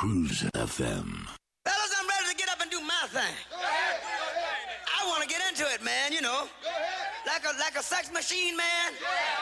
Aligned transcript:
Cruise 0.00 0.48
FM. 0.56 1.28
Fellas, 1.66 1.92
I'm 2.00 2.08
ready 2.08 2.30
to 2.30 2.36
get 2.38 2.48
up 2.48 2.62
and 2.62 2.70
do 2.70 2.80
my 2.80 3.04
thing. 3.08 3.36
I 3.52 5.06
want 5.06 5.20
to 5.22 5.28
get 5.28 5.42
into 5.46 5.68
it, 5.74 5.84
man, 5.84 6.10
you 6.10 6.22
know. 6.22 6.48
Like 7.26 7.44
a 7.44 7.52
like 7.60 7.76
a 7.76 7.82
sex 7.82 8.10
machine, 8.10 8.56
man. 8.56 8.94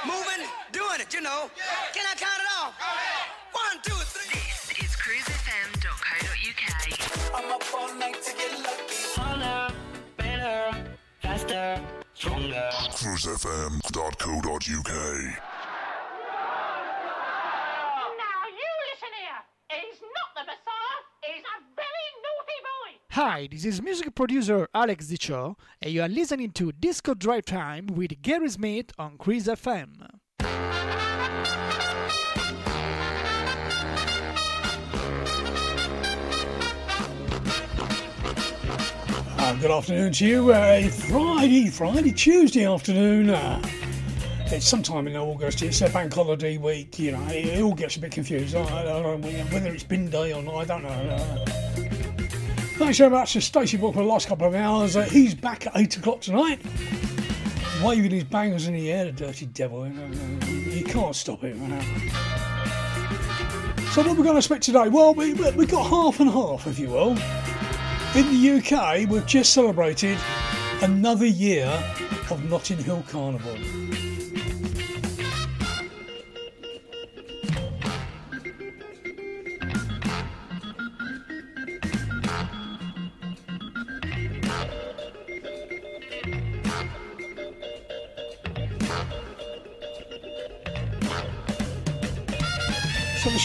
Moving, 0.04 0.48
doing 0.72 0.98
it, 0.98 1.14
you 1.14 1.20
know. 1.20 1.48
Can 1.94 2.04
I 2.10 2.16
count 2.18 2.42
it 2.42 2.48
off? 2.58 2.74
One, 3.52 3.78
two, 3.84 3.94
three. 4.10 4.34
This 4.34 4.70
is 4.82 4.96
cruisefm.co.uk. 4.98 6.64
I'm 7.38 7.52
up 7.52 7.62
all 7.72 7.94
night 7.94 8.20
to 8.20 8.34
get 8.36 8.58
lucky. 8.58 9.14
Harder, 9.14 9.72
better, 10.16 10.74
faster, 11.20 11.80
stronger. 12.14 12.68
cruisefm.co.uk. 12.98 14.92
Now 18.18 18.40
you 18.50 18.70
listen 18.90 19.12
here. 19.22 19.38
He's 19.70 20.00
not 20.00 20.32
the 20.34 20.44
Messiah. 20.48 21.00
He's 21.22 21.44
a 21.44 21.60
very 21.76 22.08
naughty 22.24 22.58
boy. 22.64 22.98
Hi, 23.20 23.48
this 23.50 23.64
is 23.64 23.82
music 23.82 24.14
producer 24.14 24.68
Alex 24.72 25.08
Dicho, 25.08 25.56
and 25.82 25.90
you 25.90 26.02
are 26.02 26.08
listening 26.08 26.52
to 26.52 26.70
Disco 26.70 27.14
Drive 27.14 27.46
Time 27.46 27.88
with 27.88 28.22
Gary 28.22 28.48
Smith 28.48 28.92
on 28.96 29.18
Cruise 29.18 29.46
FM. 29.46 29.88
Uh, 39.36 39.54
good 39.54 39.72
afternoon 39.72 40.12
to 40.12 40.24
you. 40.24 40.52
Uh, 40.52 40.88
Friday, 40.88 41.70
Friday, 41.70 42.12
Tuesday 42.12 42.72
afternoon. 42.72 43.30
Uh, 43.30 43.60
it's 44.46 44.64
sometime 44.64 45.08
in 45.08 45.16
August. 45.16 45.62
It's 45.62 45.80
a 45.80 45.88
bank 45.88 46.14
holiday 46.14 46.56
week. 46.56 46.96
You 47.00 47.10
know, 47.10 47.26
it, 47.30 47.46
it 47.46 47.62
all 47.62 47.74
gets 47.74 47.96
a 47.96 47.98
bit 47.98 48.12
confused. 48.12 48.54
I, 48.54 48.60
I 48.60 48.84
know 48.84 49.16
whether 49.16 49.70
it's 49.70 49.82
bin 49.82 50.08
day 50.08 50.32
or 50.32 50.40
not. 50.40 50.54
I 50.54 50.64
don't 50.66 50.84
know. 50.84 51.87
Thanks 52.78 52.98
very 52.98 53.10
much 53.10 53.32
to 53.32 53.40
Stacey 53.40 53.76
Book 53.76 53.94
for 53.94 54.02
the 54.02 54.08
last 54.08 54.28
couple 54.28 54.46
of 54.46 54.54
hours. 54.54 54.94
Uh, 54.94 55.02
he's 55.02 55.34
back 55.34 55.66
at 55.66 55.72
eight 55.74 55.96
o'clock 55.96 56.20
tonight, 56.20 56.60
waving 57.82 58.12
his 58.12 58.22
bangers 58.22 58.68
in 58.68 58.74
the 58.74 58.92
air. 58.92 59.06
The 59.06 59.12
dirty 59.12 59.46
devil. 59.46 59.84
You 59.88 60.84
can't 60.84 61.16
stop 61.16 61.42
know. 61.42 61.80
So 63.90 64.02
what 64.02 64.16
we're 64.16 64.22
going 64.22 64.34
to 64.34 64.36
expect 64.36 64.62
today? 64.62 64.88
Well, 64.88 65.12
we 65.12 65.34
we 65.34 65.50
we 65.50 65.66
got 65.66 65.88
half 65.88 66.20
and 66.20 66.30
half, 66.30 66.68
if 66.68 66.78
you 66.78 66.88
will. 66.90 67.18
In 68.14 68.30
the 68.30 68.62
UK, 68.62 69.10
we've 69.10 69.26
just 69.26 69.52
celebrated 69.52 70.16
another 70.80 71.26
year 71.26 71.66
of 72.30 72.48
Notting 72.48 72.78
Hill 72.78 73.02
Carnival. 73.08 73.87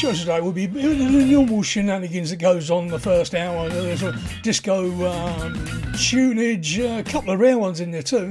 Show 0.03 0.11
today 0.11 0.41
will 0.41 0.51
be 0.51 0.65
the 0.65 1.25
normal 1.25 1.63
shenanigans 1.63 2.29
that 2.29 2.35
goes 2.35 2.69
on 2.69 2.87
the 2.87 2.99
first 2.99 3.33
hour. 3.33 3.69
There's 3.69 4.03
a 4.03 4.11
disco 4.41 4.83
um, 5.09 5.53
tunage, 5.93 6.77
a 6.77 7.01
couple 7.03 7.31
of 7.31 7.39
rare 7.39 7.57
ones 7.57 7.79
in 7.79 7.91
there 7.91 8.03
too. 8.03 8.29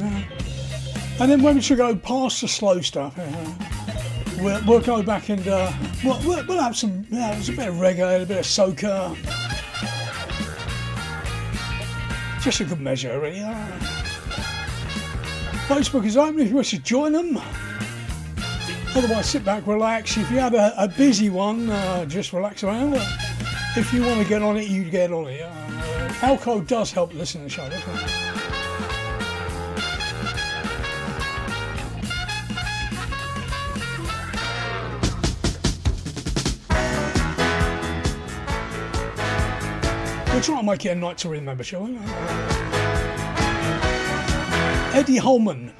And 1.18 1.30
then 1.30 1.40
when 1.40 1.54
we 1.54 1.62
should 1.62 1.78
go 1.78 1.96
past 1.96 2.42
the 2.42 2.48
slow 2.48 2.82
stuff, 2.82 3.18
uh, 3.18 3.54
we'll, 4.42 4.60
we'll 4.66 4.80
go 4.82 5.02
back 5.02 5.30
and 5.30 5.48
uh, 5.48 5.72
we'll, 6.04 6.20
we'll, 6.46 6.60
have 6.60 6.76
some, 6.76 7.06
yeah, 7.08 7.32
there's 7.32 7.48
a 7.48 7.52
bit 7.52 7.68
of 7.68 7.76
reggae, 7.76 8.22
a 8.22 8.26
bit 8.26 8.40
of 8.40 8.44
soca. 8.44 9.16
Just 12.42 12.60
a 12.60 12.66
good 12.66 12.82
measure, 12.82 13.18
really. 13.18 13.38
Facebook 15.68 16.04
is 16.04 16.18
open 16.18 16.38
if 16.38 16.50
you 16.50 16.56
wish 16.56 16.72
to 16.72 16.78
join 16.80 17.12
them. 17.12 17.40
Otherwise, 18.94 19.30
sit 19.30 19.42
back, 19.42 19.66
relax. 19.66 20.18
If 20.18 20.30
you 20.30 20.38
had 20.38 20.54
a, 20.54 20.74
a 20.82 20.86
busy 20.86 21.30
one, 21.30 21.70
uh, 21.70 22.04
just 22.04 22.34
relax 22.34 22.62
around. 22.62 22.94
If 23.74 23.90
you 23.90 24.02
want 24.02 24.20
to 24.20 24.28
get 24.28 24.42
on 24.42 24.58
it, 24.58 24.68
you 24.68 24.84
get 24.84 25.10
on 25.10 25.28
it. 25.28 25.40
Uh, 25.40 26.12
alcohol 26.20 26.60
does 26.60 26.92
help 26.92 27.14
listen 27.14 27.42
to 27.42 27.48
show? 27.48 27.62
We'll 40.32 40.42
try 40.42 40.58
and 40.58 40.66
make 40.66 40.84
it 40.84 40.90
a 40.90 40.94
night 40.94 41.16
to 41.18 41.30
remember, 41.30 41.64
shall 41.64 41.84
we? 41.84 41.96
Eddie 44.94 45.16
Holman. 45.16 45.72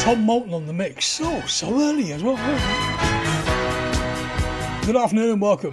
Tom 0.00 0.22
Moulton 0.22 0.54
on 0.54 0.66
the 0.66 0.72
mix. 0.72 1.20
Oh, 1.22 1.40
so 1.46 1.68
early 1.80 2.12
as 2.12 2.22
well. 2.22 2.36
Good 4.86 4.96
afternoon 4.96 5.30
and 5.32 5.40
welcome. 5.40 5.72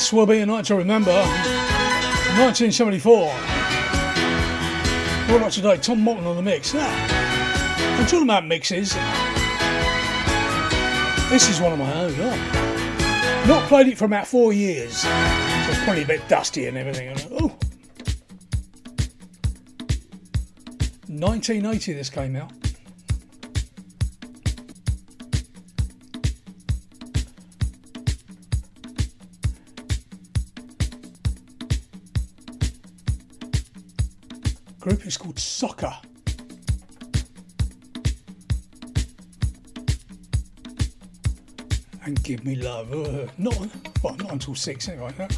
This 0.00 0.14
will 0.14 0.24
be 0.24 0.38
a 0.38 0.46
night 0.46 0.64
to 0.64 0.76
remember. 0.76 1.12
1974. 1.12 3.26
What 5.28 5.36
about 5.36 5.52
today? 5.52 5.76
Tom 5.76 6.00
Moulton 6.00 6.24
on 6.24 6.36
the 6.36 6.42
mix. 6.42 6.72
Now, 6.72 6.88
I'm 7.98 8.06
talking 8.06 8.22
about 8.22 8.46
mixes. 8.46 8.94
This 11.28 11.50
is 11.50 11.60
one 11.60 11.74
of 11.74 11.78
my 11.78 11.92
own. 11.92 12.14
Oh. 12.16 13.44
Not 13.46 13.68
played 13.68 13.88
it 13.88 13.98
for 13.98 14.06
about 14.06 14.26
four 14.26 14.54
years. 14.54 15.00
So 15.00 15.10
it's 15.68 15.84
probably 15.84 16.04
a 16.04 16.06
bit 16.06 16.26
dusty 16.28 16.66
and 16.66 16.78
everything. 16.78 17.10
Oh. 17.32 17.54
1980 21.08 21.92
this 21.92 22.08
came 22.08 22.36
out. 22.36 22.50
And 42.04 42.22
give 42.22 42.44
me 42.44 42.54
love. 42.56 42.92
Uh, 42.92 43.26
not 43.38 43.56
well, 44.02 44.16
not 44.16 44.32
until 44.32 44.54
six 44.54 44.88
anyway. 44.88 45.12
huh? 45.16 45.28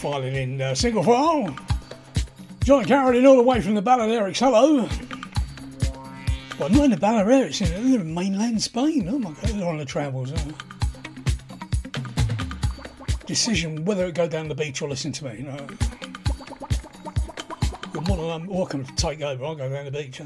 Filing 0.00 0.34
in 0.34 0.62
uh, 0.62 0.74
single 0.74 1.02
file. 1.02 1.54
John 2.64 2.86
Carradine 2.86 3.28
all 3.28 3.36
the 3.36 3.42
way 3.42 3.60
from 3.60 3.74
the 3.74 3.82
Balearics. 3.82 4.38
Hello. 4.38 4.88
Well, 6.58 6.70
not 6.70 6.84
in 6.84 6.90
the 6.92 6.96
Balearics, 6.96 7.60
in 7.60 7.92
the 7.92 7.98
mainland 7.98 8.62
Spain. 8.62 9.06
Oh 9.10 9.18
my 9.18 9.32
God, 9.32 9.44
they're 9.44 9.68
on 9.68 9.76
the 9.76 9.84
travels. 9.84 10.32
decision 13.26 13.84
whether 13.84 14.06
to 14.06 14.12
go 14.12 14.26
down 14.26 14.48
the 14.48 14.54
beach 14.54 14.80
or 14.80 14.88
listen 14.88 15.12
to 15.12 15.26
me. 15.26 15.40
You 15.40 15.44
know. 15.44 15.66
You're 17.92 18.02
more 18.02 18.16
than 18.16 18.46
welcome 18.46 18.86
to 18.86 18.94
take 18.94 19.20
over. 19.20 19.44
I'll 19.44 19.54
go 19.54 19.68
down 19.68 19.84
the 19.84 19.90
beach. 19.90 20.22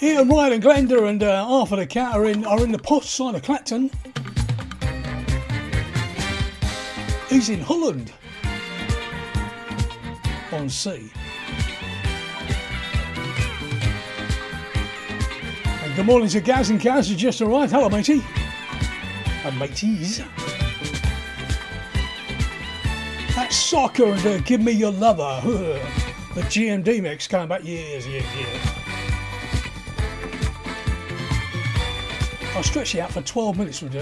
Ian 0.00 0.28
Wright 0.28 0.52
and 0.52 0.62
Glenda 0.62 1.06
and 1.06 1.22
uh, 1.22 1.44
Arthur 1.46 1.76
the 1.76 1.86
Cat 1.86 2.14
are 2.14 2.24
in 2.24 2.46
are 2.46 2.64
in 2.64 2.72
the 2.72 2.78
posh 2.78 3.10
side 3.10 3.34
of 3.34 3.42
Clacton. 3.42 3.90
He's 7.38 7.50
in 7.50 7.60
Holland 7.60 8.12
on 10.50 10.68
sea. 10.68 11.08
And 15.84 15.94
good 15.94 16.04
morning 16.04 16.28
to 16.30 16.40
Gaz 16.40 16.70
and 16.70 16.80
Gaz 16.80 17.08
who 17.08 17.14
just 17.14 17.40
arrived. 17.40 17.70
Hello, 17.70 17.88
matey. 17.88 18.24
And 19.44 19.56
mateys. 19.56 20.20
That's 23.36 23.54
soccer 23.54 24.06
and 24.06 24.26
uh, 24.26 24.38
give 24.38 24.60
me 24.60 24.72
your 24.72 24.90
lover. 24.90 25.40
the 26.34 26.40
GMD 26.40 27.00
mix 27.02 27.28
coming 27.28 27.46
back 27.46 27.62
years, 27.62 28.04
years, 28.04 28.24
years. 28.34 28.60
I'll 32.56 32.64
stretch 32.64 32.96
it 32.96 32.98
out 32.98 33.12
for 33.12 33.22
12 33.22 33.58
minutes, 33.58 33.80
would 33.82 33.94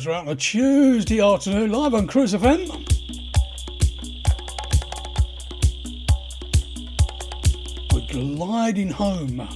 you? 0.00 0.04
goes 0.04 0.06
right 0.06 0.20
on 0.20 0.28
a 0.28 0.36
Tuesday 0.36 1.20
afternoon 1.20 1.70
live 1.72 1.94
on 1.94 2.06
Cruise 2.06 2.32
FM. 2.32 2.68
We're 7.92 8.06
gliding 8.08 8.90
home. 8.90 9.48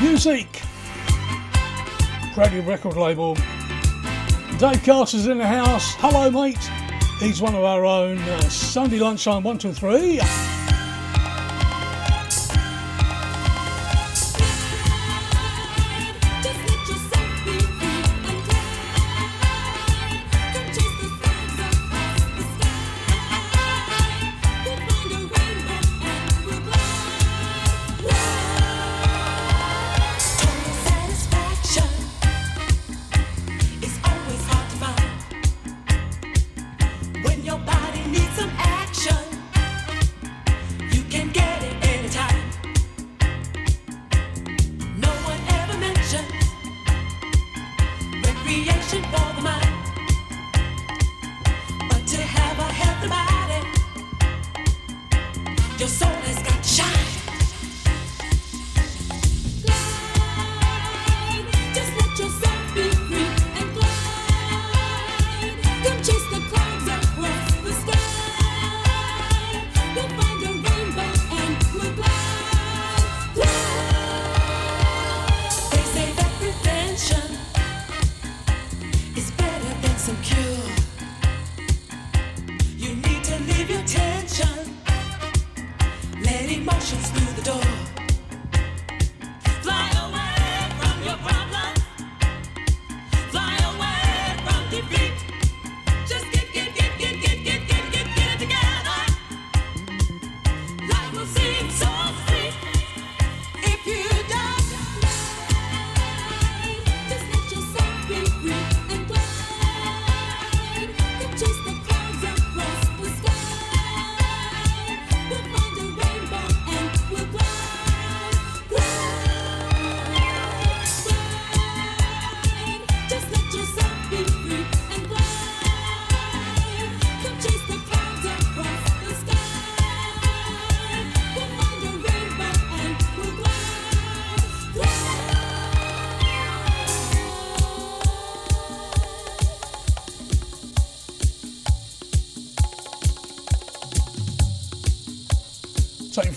Music. 0.00 0.62
Brady 2.34 2.60
record 2.60 2.96
label. 2.96 3.34
Dave 4.58 4.82
Carter's 4.84 5.26
in 5.26 5.38
the 5.38 5.46
house. 5.46 5.94
Hello, 5.96 6.30
mate. 6.30 6.70
He's 7.18 7.42
one 7.42 7.54
of 7.54 7.64
our 7.64 7.84
own. 7.84 8.18
Uh, 8.18 8.40
Sunday 8.42 8.98
lunchtime, 8.98 9.42
one, 9.42 9.58
two, 9.58 9.72
three. 9.72 10.20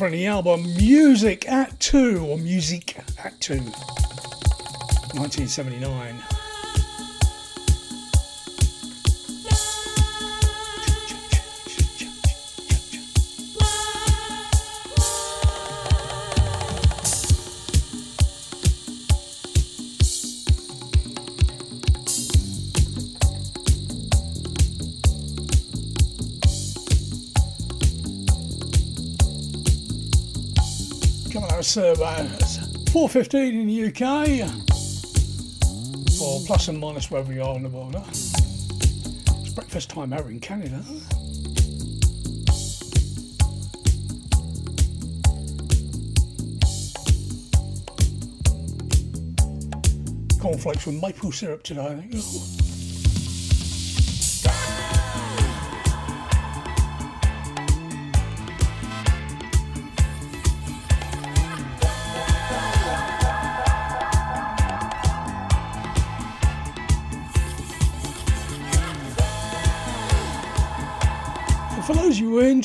From 0.10 0.18
the 0.18 0.25
album 0.25 0.63
Music 0.75 1.48
at 1.48 1.80
Two, 1.80 2.25
or 2.25 2.36
Music 2.39 2.98
at 3.24 3.39
Two, 3.39 3.60
1979. 5.13 6.38
About 31.78 32.26
4.15 32.26 33.52
in 33.54 33.68
the 33.68 33.88
UK, 33.90 34.02
or 36.22 36.42
plus 36.48 36.68
and 36.68 36.80
minus 36.80 37.12
wherever 37.12 37.32
you 37.32 37.44
are 37.44 37.54
on 37.54 37.62
the 37.62 37.70
border. 37.70 38.02
It's 38.10 39.54
breakfast 39.54 39.89
time 39.91 40.12
over 40.13 40.30
in 40.30 40.39
Canada. 40.39 40.84
Cornflakes 50.41 50.88
with 50.88 51.02
maple 51.02 51.32
syrup 51.32 51.62
today, 51.62 52.10
oh. 52.15 52.59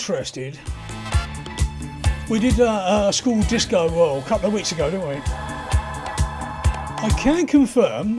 Interested, 0.05 0.59
we 2.29 2.39
did 2.39 2.59
a, 2.61 3.07
a 3.09 3.13
school 3.13 3.41
disco 3.45 3.89
roll 3.89 4.19
a 4.19 4.23
couple 4.25 4.49
of 4.49 4.53
weeks 4.53 4.71
ago, 4.71 4.91
didn't 4.91 5.09
we? 5.09 5.15
I 5.17 7.11
can 7.19 7.47
confirm. 7.47 8.17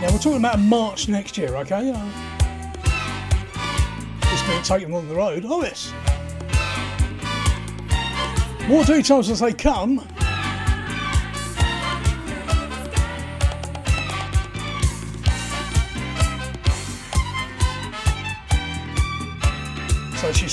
Now 0.00 0.12
we're 0.12 0.18
talking 0.18 0.36
about 0.36 0.60
March 0.60 1.08
next 1.08 1.36
year, 1.36 1.56
okay? 1.56 1.90
Uh, 1.90 2.10
it's 4.22 4.42
going 4.46 4.62
to 4.62 4.68
take 4.68 4.82
them 4.82 4.94
on 4.94 5.08
the 5.08 5.16
road. 5.16 5.44
Oh 5.48 5.64
yes. 5.64 5.92
More 8.68 8.84
details 8.84 9.30
as 9.30 9.40
they 9.40 9.52
come. 9.52 10.06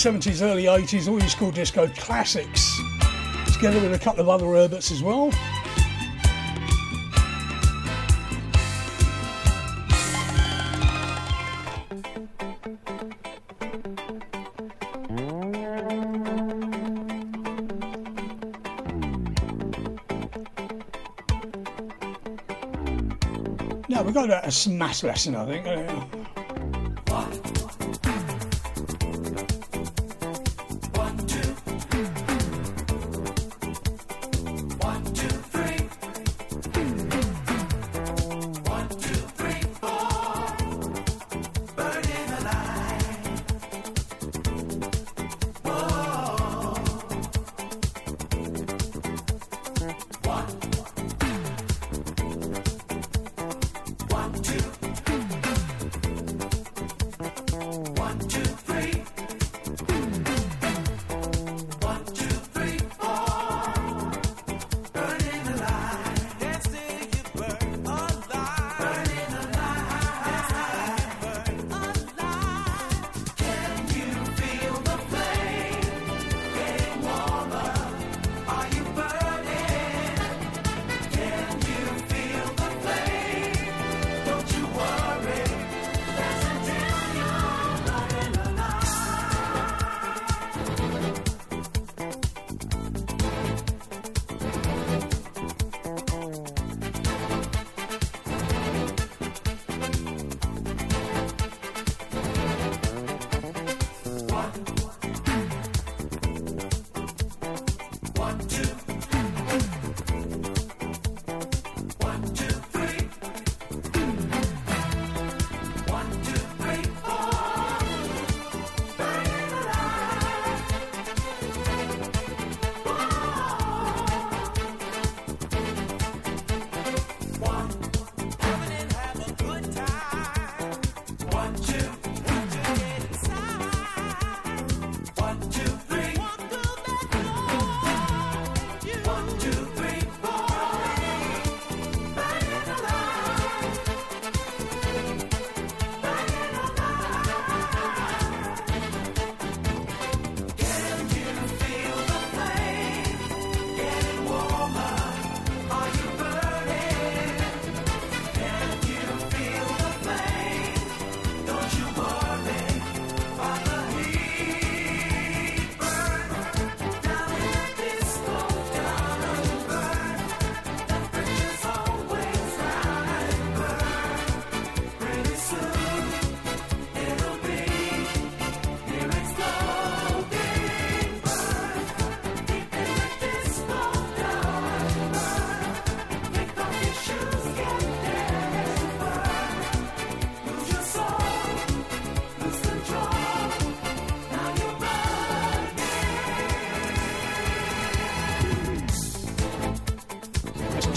70s, 0.02 0.42
early 0.42 0.64
80s, 0.64 1.08
all 1.08 1.20
your 1.20 1.30
school 1.30 1.52
disco 1.52 1.88
classics, 1.90 2.76
together 3.54 3.80
with 3.80 3.94
a 3.94 4.00
couple 4.00 4.22
of 4.22 4.30
other 4.30 4.48
Herberts 4.48 4.92
as 4.92 5.04
well. 5.04 5.30
Now 23.88 24.02
we've 24.02 24.16
got 24.16 24.32
a 24.32 24.52
smash 24.52 25.04
lesson, 25.04 25.36
I 25.36 25.46
think. 25.46 26.21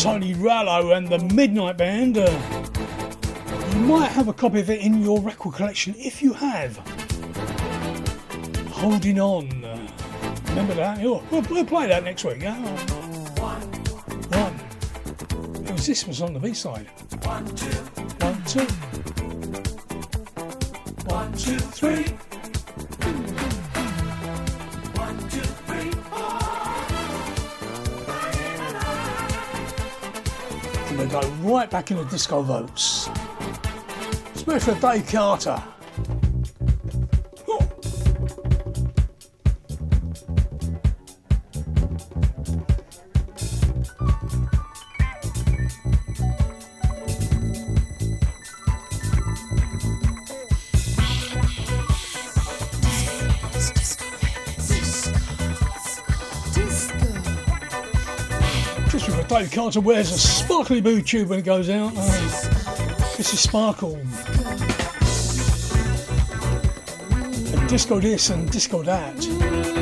Tony 0.04 0.34
Rallo 0.34 0.94
and 0.94 1.08
the 1.08 1.18
Midnight 1.34 1.78
Band. 1.78 2.18
Uh, 2.18 2.30
you 3.70 3.80
might 3.86 4.08
have 4.08 4.28
a 4.28 4.34
copy 4.34 4.60
of 4.60 4.68
it 4.68 4.82
in 4.82 5.02
your 5.02 5.18
record 5.22 5.54
collection 5.54 5.94
if 5.96 6.20
you 6.20 6.34
have. 6.34 6.76
Holding 8.68 9.18
on. 9.18 9.64
Uh, 9.64 9.88
remember 10.48 10.74
that? 10.74 10.98
we'll, 10.98 11.22
we'll, 11.30 11.64
play 11.64 11.86
that 11.86 12.04
next 12.04 12.22
week. 12.22 12.42
Yeah? 12.42 12.60
One. 13.40 13.62
It 15.64 15.72
was 15.72 15.86
this 15.86 16.06
was 16.06 16.20
on 16.20 16.34
the 16.34 16.38
B 16.38 16.52
side. 16.52 16.86
Back 31.74 31.90
in 31.90 31.96
the 31.96 32.04
disco 32.04 32.40
votes. 32.40 33.08
Especially 34.36 34.74
for 34.74 34.80
Dave 34.80 35.08
Carter. 35.08 35.60
For 58.94 59.22
Dave 59.24 59.50
Carter 59.50 59.80
wears 59.80 60.12
a 60.12 60.18
sparkly 60.18 60.80
blue 60.80 61.02
tube 61.02 61.28
when 61.28 61.40
it 61.40 61.44
goes 61.44 61.68
out. 61.68 61.92
Eh? 61.96 61.98
Oh, 61.98 63.14
this 63.16 63.34
is 63.34 63.40
Sparkle. 63.40 63.96
And 67.58 67.68
disco 67.68 67.98
this 67.98 68.30
and 68.30 68.48
disco 68.52 68.84
that. 68.84 69.73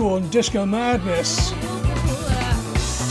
And 0.00 0.30
Disco 0.30 0.64
Madness. 0.64 1.50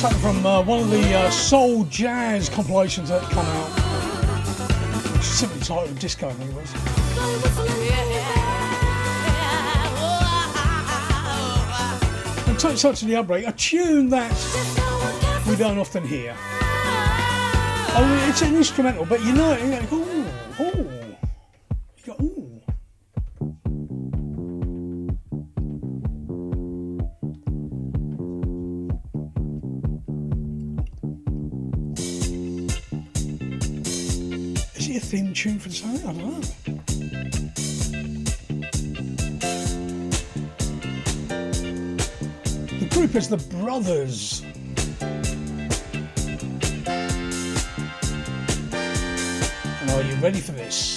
Taken 0.02 0.17
from 0.19 0.45
uh, 0.45 0.63
one 0.63 0.80
of 0.80 0.89
the 0.89 1.15
uh, 1.15 1.30
soul 1.30 1.84
jazz 1.84 2.47
compilations 2.47 3.10
that 3.10 3.21
come 3.23 3.45
out. 3.45 5.21
Simply 5.21 5.60
titled 5.60 6.00
Disco, 6.00 6.30
I 6.30 6.32
think 6.32 6.50
it 6.50 6.56
was. 6.56 6.73
And 12.47 12.58
take 12.58 12.78
such 12.78 13.00
to 13.02 13.06
the 13.06 13.17
outbreak, 13.17 13.45
a 13.45 13.52
tune 13.52 14.08
that 14.08 14.32
we 15.45 15.58
don't 15.58 15.78
often 15.80 16.08
hear. 16.08 16.38
I 16.39 18.00
mean, 18.02 18.30
it's 18.30 18.41
an 18.43 18.56
instrumental, 18.56 19.06
but 19.06 19.21
you 19.26 19.34
know 19.34 19.52
tune 35.38 35.60
for 35.60 35.69
something? 35.69 36.02
I 36.02 36.13
don't 36.13 36.17
know. 36.17 36.41
The 42.80 42.88
group 42.89 43.13
is 43.13 43.30
the 43.30 43.38
Brothers. 43.38 44.41
And 49.80 49.91
are 49.91 50.02
you 50.02 50.15
ready 50.23 50.39
for 50.39 50.54
this? 50.54 50.97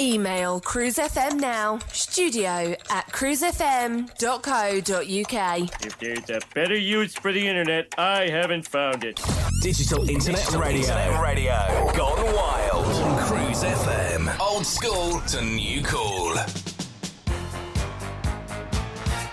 Email 0.00 0.60
cruisefm 0.60 1.38
now, 1.38 1.78
studio 1.92 2.74
at 2.90 3.06
cruisefm.co.uk. 3.12 5.84
If 5.86 5.98
there's 5.98 6.30
a 6.30 6.40
better 6.54 6.76
use 6.76 7.14
for 7.14 7.32
the 7.32 7.46
internet, 7.46 7.94
I 7.96 8.28
haven't 8.28 8.66
found 8.66 9.04
it. 9.04 9.20
Digital 9.62 10.08
Internet 10.10 10.52
Radio. 10.54 10.80
Internet 10.80 11.22
Radio. 11.22 11.92
Gone 11.96 12.24
wild. 12.34 12.84
Cruise 13.20 13.62
FM. 13.62 14.36
Old 14.40 14.66
school 14.66 15.20
to 15.28 15.40
new 15.42 15.80
cool. 15.82 16.34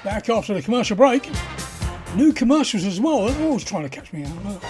Back 0.04 0.30
after 0.30 0.54
the 0.54 0.62
commercial 0.62 0.96
break. 0.96 1.28
New 2.16 2.34
commercials 2.34 2.86
as 2.86 3.00
well. 3.00 3.26
They're 3.26 3.48
always 3.48 3.64
trying 3.64 3.84
to 3.84 3.90
catch 3.90 4.14
me 4.14 4.26
out. 4.26 4.64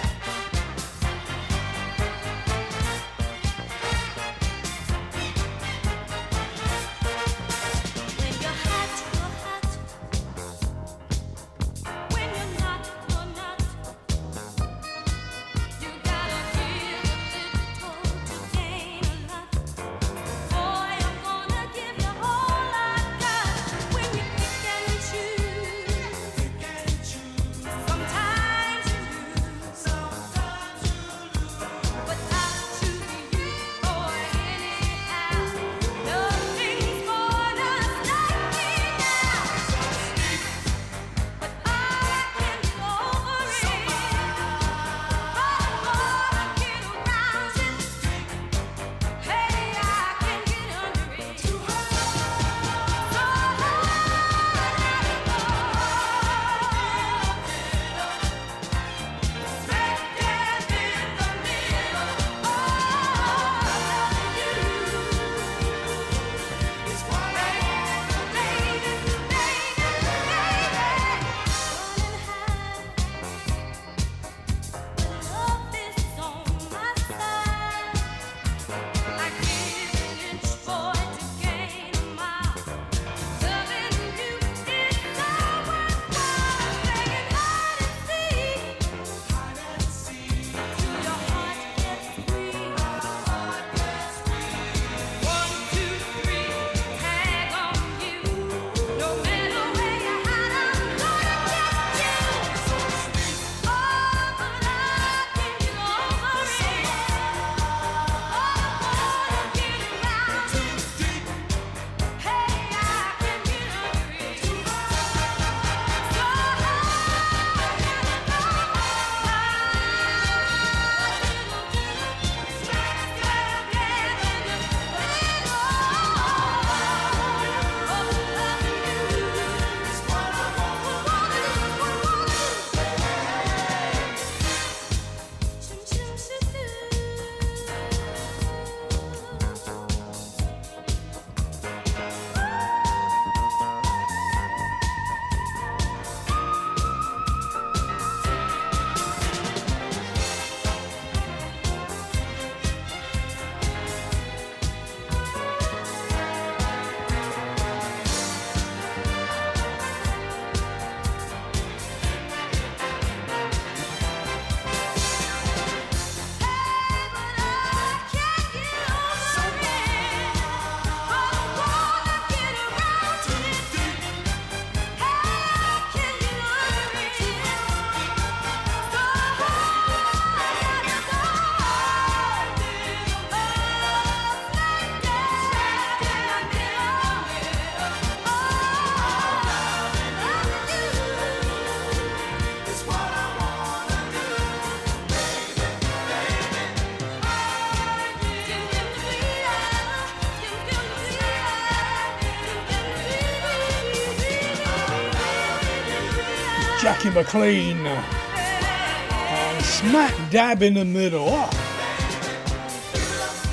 Jackie 207.02 207.18
McLean. 207.18 207.84
And 207.84 209.64
smack 209.64 210.14
dab 210.30 210.62
in 210.62 210.74
the 210.74 210.84
middle. 210.84 211.30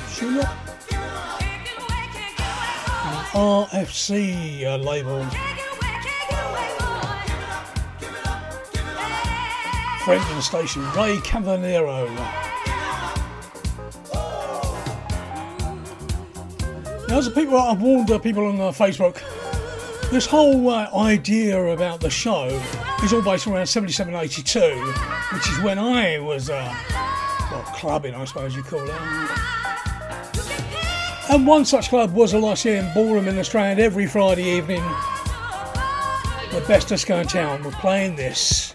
Sugar. 0.08 0.48
An 3.02 3.24
RFC 3.34 4.64
uh, 4.64 4.76
label. 4.76 5.26
the 10.06 10.40
station, 10.40 10.82
Ray 10.92 11.16
Caviano. 11.16 12.08
Now, 17.08 17.20
the 17.20 17.32
people 17.34 17.56
I've 17.56 17.82
warned 17.82 18.08
the 18.08 18.20
people 18.20 18.46
on 18.46 18.60
uh, 18.60 18.70
Facebook, 18.70 19.20
this 20.10 20.26
whole 20.26 20.68
uh, 20.68 20.88
idea 20.94 21.60
about 21.66 22.00
the 22.00 22.10
show 22.10 22.48
is 23.02 23.12
all 23.12 23.22
based 23.22 23.46
around 23.46 23.66
77, 23.66 24.14
82, 24.14 24.60
which 25.32 25.48
is 25.48 25.58
when 25.60 25.78
I 25.78 26.18
was, 26.18 26.50
uh, 26.50 26.74
well, 27.50 27.62
clubbing, 27.74 28.14
I 28.14 28.24
suppose 28.26 28.54
you 28.54 28.62
call 28.62 28.82
it. 28.84 28.94
And 31.30 31.46
one 31.46 31.64
such 31.64 31.88
club 31.88 32.12
was 32.12 32.32
a 32.34 32.38
Lyceum 32.38 32.92
Ballroom 32.92 33.28
in 33.28 33.36
the 33.36 33.44
Strand 33.44 33.80
every 33.80 34.06
Friday 34.06 34.44
evening. 34.44 34.82
The 36.52 36.64
best 36.66 36.88
disco 36.88 37.20
in 37.20 37.26
town 37.26 37.62
were 37.62 37.70
playing 37.70 38.16
this. 38.16 38.69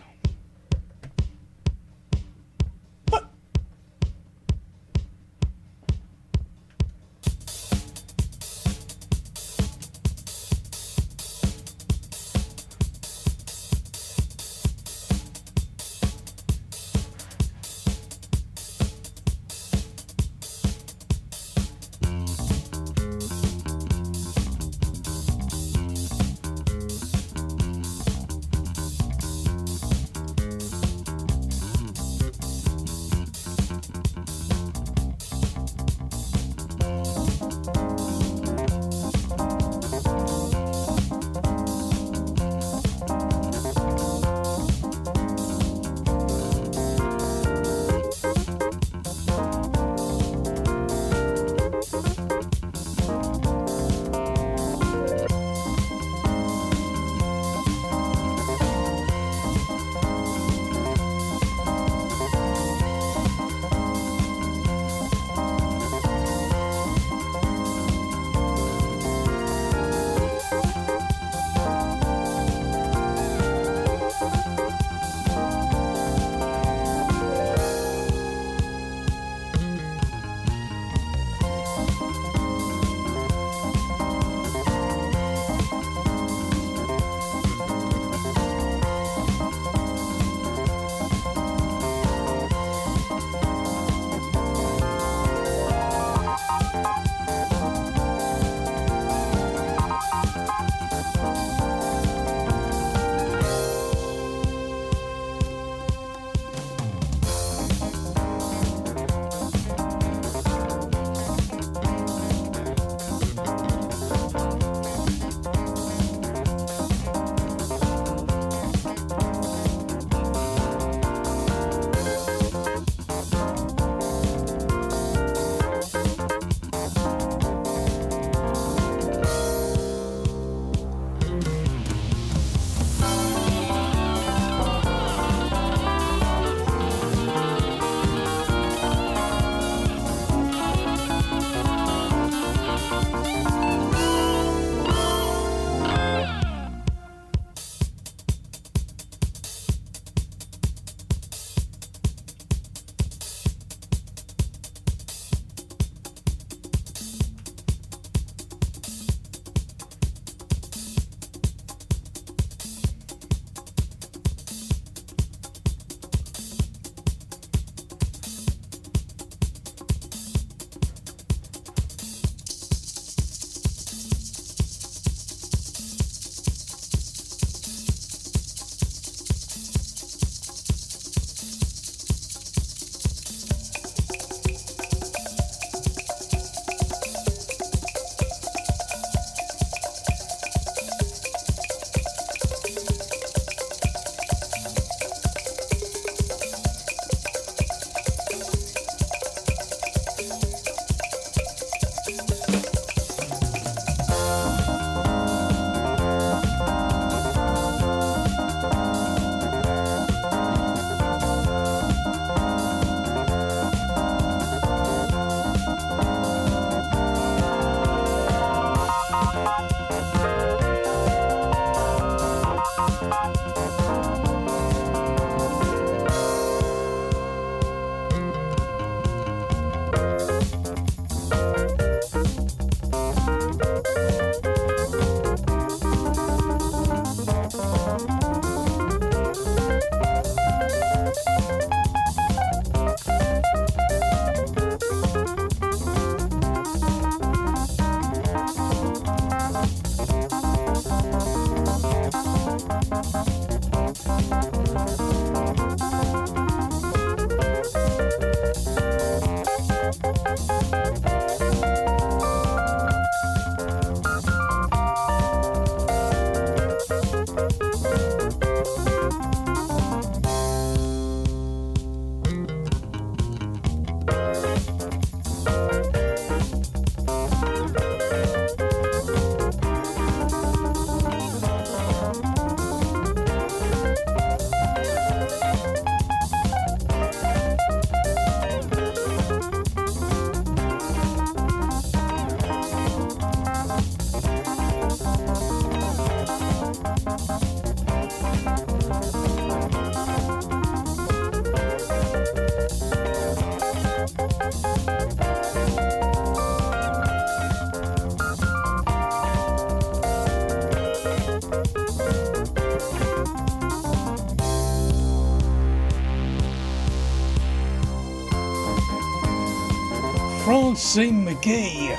Francine 320.76 321.26
McGee. 321.26 321.95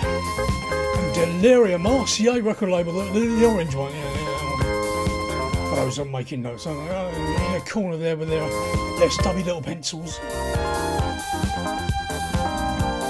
And 0.99 1.15
Delirium, 1.15 1.87
oh, 1.87 2.03
RCA 2.03 2.45
record 2.45 2.69
label, 2.69 2.93
the, 2.93 3.05
the, 3.19 3.21
the 3.21 3.47
orange 3.47 3.75
one, 3.75 3.91
yeah, 3.91 4.13
yeah. 4.13 5.71
For 5.71 5.77
those 5.77 5.97
that 5.97 6.05
making 6.05 6.43
notes? 6.43 6.67
Oh, 6.67 6.73
in 6.73 7.53
the 7.55 7.71
corner 7.71 7.97
there 7.97 8.19
with 8.19 8.29
their, 8.29 8.47
their 8.99 9.09
stubby 9.09 9.43
little 9.43 9.63
pencils. 9.63 10.21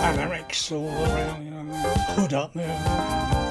And 0.04 0.20
Eric's 0.20 0.70
all 0.70 0.88
around, 0.88 1.44
you 1.44 1.50
know, 1.50 1.64
hood 2.14 2.32
up 2.32 2.52
there. 2.52 3.45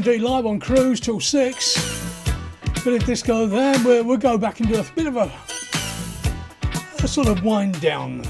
GMD 0.00 0.22
live 0.22 0.46
on 0.46 0.58
cruise 0.58 0.98
till 0.98 1.20
six. 1.20 1.74
Bit 2.84 3.02
of 3.02 3.04
disco 3.04 3.46
there. 3.46 3.76
We'll, 3.84 4.02
we'll 4.02 4.16
go 4.16 4.38
back 4.38 4.56
do 4.56 4.80
a 4.80 4.84
bit 4.94 5.06
of 5.06 5.16
a, 5.16 5.30
a 7.04 7.08
sort 7.08 7.28
of 7.28 7.44
wind 7.44 7.78
down. 7.82 8.22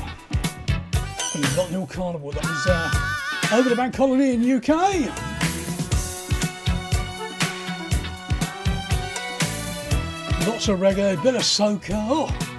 Notting 1.55 1.71
Hill 1.71 1.87
Carnival 1.87 2.33
that 2.33 2.43
was 2.43 2.67
uh, 2.67 3.57
over 3.57 3.69
the 3.69 3.77
bank 3.77 3.95
holiday 3.95 4.35
in 4.35 4.51
UK. 4.51 4.69
Lots 10.49 10.67
of 10.69 10.81
reggae, 10.81 11.23
bit 11.23 11.37
of 11.37 11.43
soca. 11.43 11.91
Oh. 11.93 12.50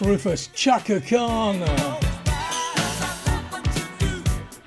Rufus 0.00 0.48
Chaka 0.54 1.00
Khan. 1.00 1.58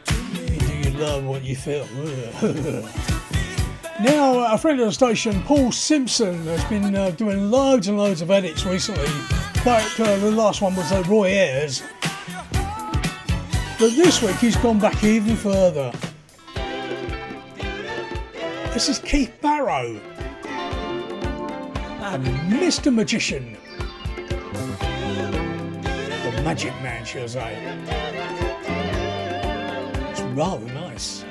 Do 0.06 0.74
you 0.74 0.98
love 0.98 1.26
what 1.26 1.44
you 1.44 1.56
feel? 1.56 1.86
now, 4.02 4.54
a 4.54 4.58
friend 4.58 4.80
of 4.80 4.88
the 4.88 4.92
station, 4.92 5.42
Paul 5.44 5.72
Simpson, 5.72 6.44
has 6.44 6.64
been 6.66 6.96
uh, 6.96 7.12
doing 7.12 7.50
loads 7.50 7.88
and 7.88 7.98
loads 7.98 8.22
of 8.22 8.32
edits 8.32 8.66
recently. 8.66 9.10
But 9.64 10.00
uh, 10.00 10.18
the 10.18 10.32
last 10.32 10.62
one 10.62 10.76
was 10.76 10.92
uh, 10.92 11.04
Roy 11.08 11.30
Ayers. 11.30 11.82
But 12.52 13.96
this 13.96 14.22
week 14.22 14.36
he's 14.36 14.58
gone 14.58 14.80
back 14.80 15.04
even 15.04 15.36
further. 15.36 15.92
This 18.74 18.90
is 18.90 19.00
Keith 19.00 19.34
Barrow 19.42 20.00
and 22.02 22.26
Mr. 22.52 22.94
Magician. 22.94 23.58
Magic 26.54 26.82
Man, 26.84 27.04
shall 27.04 27.24
I. 27.36 27.50
It's 30.12 30.22
rather 30.22 30.72
nice. 30.72 31.23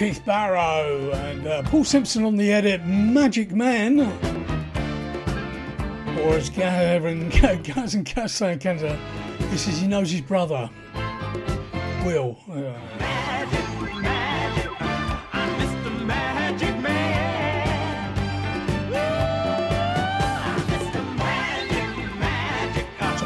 Keith 0.00 0.24
Barrow 0.24 1.10
and 1.12 1.46
uh, 1.46 1.62
Paul 1.64 1.84
Simpson 1.84 2.24
on 2.24 2.36
the 2.36 2.50
edit, 2.50 2.86
Magic 2.86 3.52
Man. 3.52 4.00
Or 6.20 6.36
as 6.36 6.48
Gavin 6.48 7.28
Gaz 7.62 7.94
and 7.94 8.06
Gaz 8.06 8.32
say 8.32 8.54
in 8.54 8.60
Canada, 8.60 8.98
he 9.50 9.58
says 9.58 9.78
he 9.78 9.86
knows 9.86 10.10
his 10.10 10.22
brother, 10.22 10.70
Will. 12.02 12.38
Uh, 12.50 12.72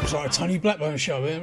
It's 0.03 0.13
like 0.13 0.29
a 0.29 0.29
Tony 0.29 0.57
Blackburn 0.57 0.97
show 0.97 1.25
here, 1.25 1.39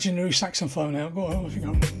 imaginary 0.00 0.32
saxophone 0.32 0.96
out. 0.96 1.14
Go 1.14 1.26
on, 1.26 1.44
off 1.44 1.54
you 1.54 1.60
go. 1.60 1.99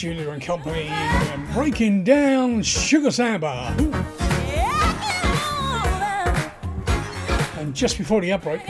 Julia 0.00 0.30
and 0.30 0.40
Company 0.40 0.88
um, 0.88 1.46
breaking 1.52 2.04
down 2.04 2.62
Sugar 2.62 3.10
Samba. 3.10 3.74
And 7.58 7.74
just 7.74 7.98
before 7.98 8.22
the 8.22 8.32
outbreak, 8.32 8.62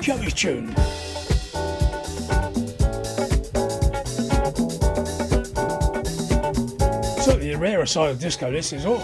Joey's 0.00 0.32
tune. 0.32 0.74
Certainly 7.20 7.50
the 7.50 7.58
rarer 7.58 7.84
side 7.84 8.10
of 8.10 8.18
disco, 8.18 8.50
this 8.50 8.72
is 8.72 8.86
all. 8.86 9.02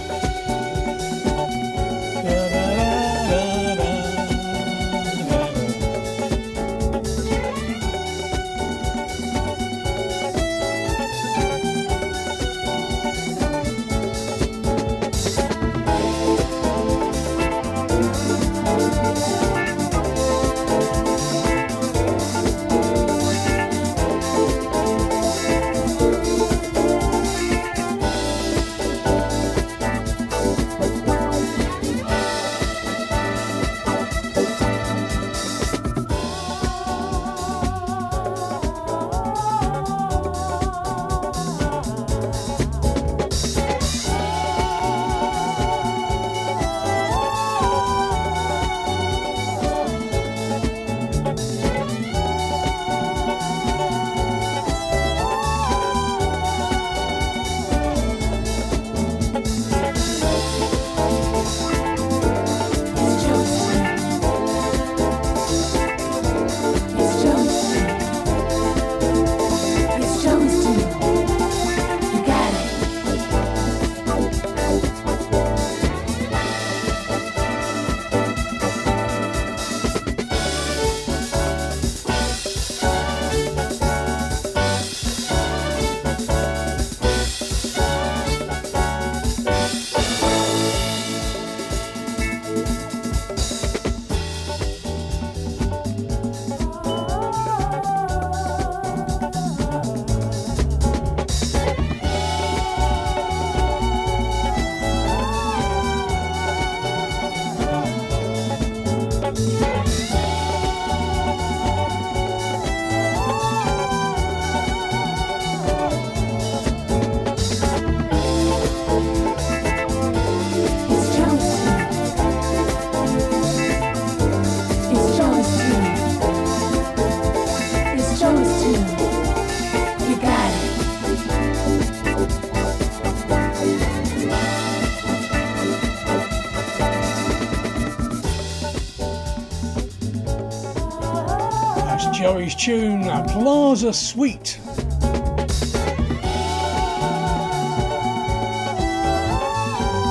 Tune, 142.56 143.04
uh, 143.04 143.22
Plaza 143.28 143.92
Suite. 143.92 144.58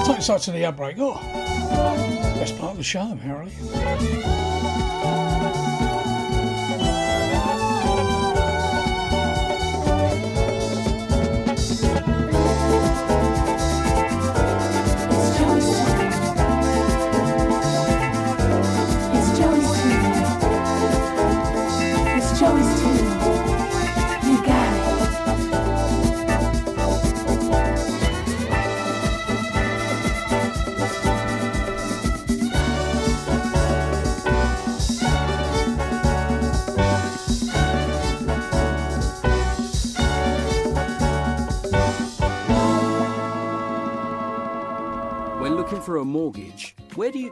Take 0.06 0.22
sight 0.22 0.42
to 0.42 0.52
the 0.52 0.66
outbreak. 0.66 0.98
Oh, 1.00 1.16
best 2.36 2.58
part 2.58 2.72
of 2.72 2.78
the 2.78 2.84
show, 2.84 3.12
apparently. 3.12 4.49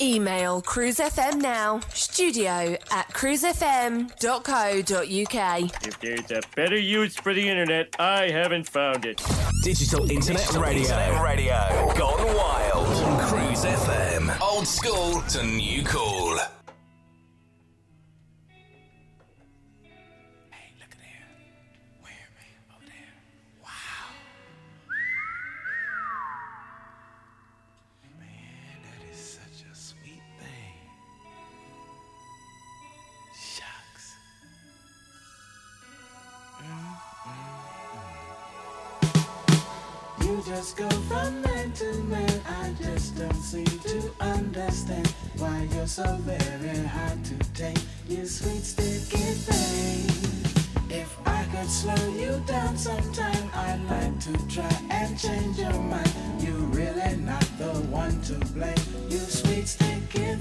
Email 0.00 0.60
cruisefm 0.62 1.40
now, 1.40 1.80
studio 1.92 2.76
at 2.90 3.08
cruisefm.co.uk. 3.10 5.86
If 5.86 6.00
there's 6.00 6.30
a 6.32 6.40
better 6.56 6.78
use 6.78 7.14
for 7.16 7.32
the 7.32 7.48
internet, 7.48 7.94
I 7.98 8.30
haven't 8.30 8.68
found 8.68 9.04
it. 9.04 9.22
Digital 9.62 10.10
Internet 10.10 10.52
Radio. 10.54 10.82
Internet 10.82 11.22
Radio. 11.22 11.92
Gone 11.96 12.36
wild. 12.36 13.20
Cruise 13.22 13.64
FM. 13.64 14.40
Old 14.40 14.66
school 14.66 15.20
to 15.22 15.44
new 15.44 15.82
cool. 15.84 16.38
Just 40.56 40.76
go 40.76 40.88
from 41.08 41.42
man 41.42 41.72
to 41.72 41.92
man. 42.04 42.40
I 42.48 42.72
just 42.80 43.18
don't 43.18 43.42
seem 43.42 43.64
to 43.64 44.10
understand 44.20 45.12
why 45.38 45.68
you're 45.72 45.86
so 45.86 46.04
very 46.20 46.78
hard 46.86 47.24
to 47.24 47.36
take. 47.54 47.78
You 48.08 48.24
sweet 48.24 48.62
sticky 48.62 49.32
thing. 49.46 50.90
If 50.90 51.18
I 51.26 51.44
could 51.52 51.68
slow 51.68 52.08
you 52.14 52.40
down 52.46 52.76
sometime, 52.76 53.50
I'd 53.52 53.80
like 53.90 54.20
to 54.26 54.32
try 54.46 54.76
and 54.90 55.18
change 55.18 55.58
your 55.58 55.72
mind. 55.72 56.12
You're 56.38 56.68
really 56.78 57.16
not 57.16 57.46
the 57.58 57.72
one 57.90 58.20
to 58.22 58.34
blame. 58.54 58.84
You 59.08 59.18
sweet 59.18 59.66
sticky 59.66 60.33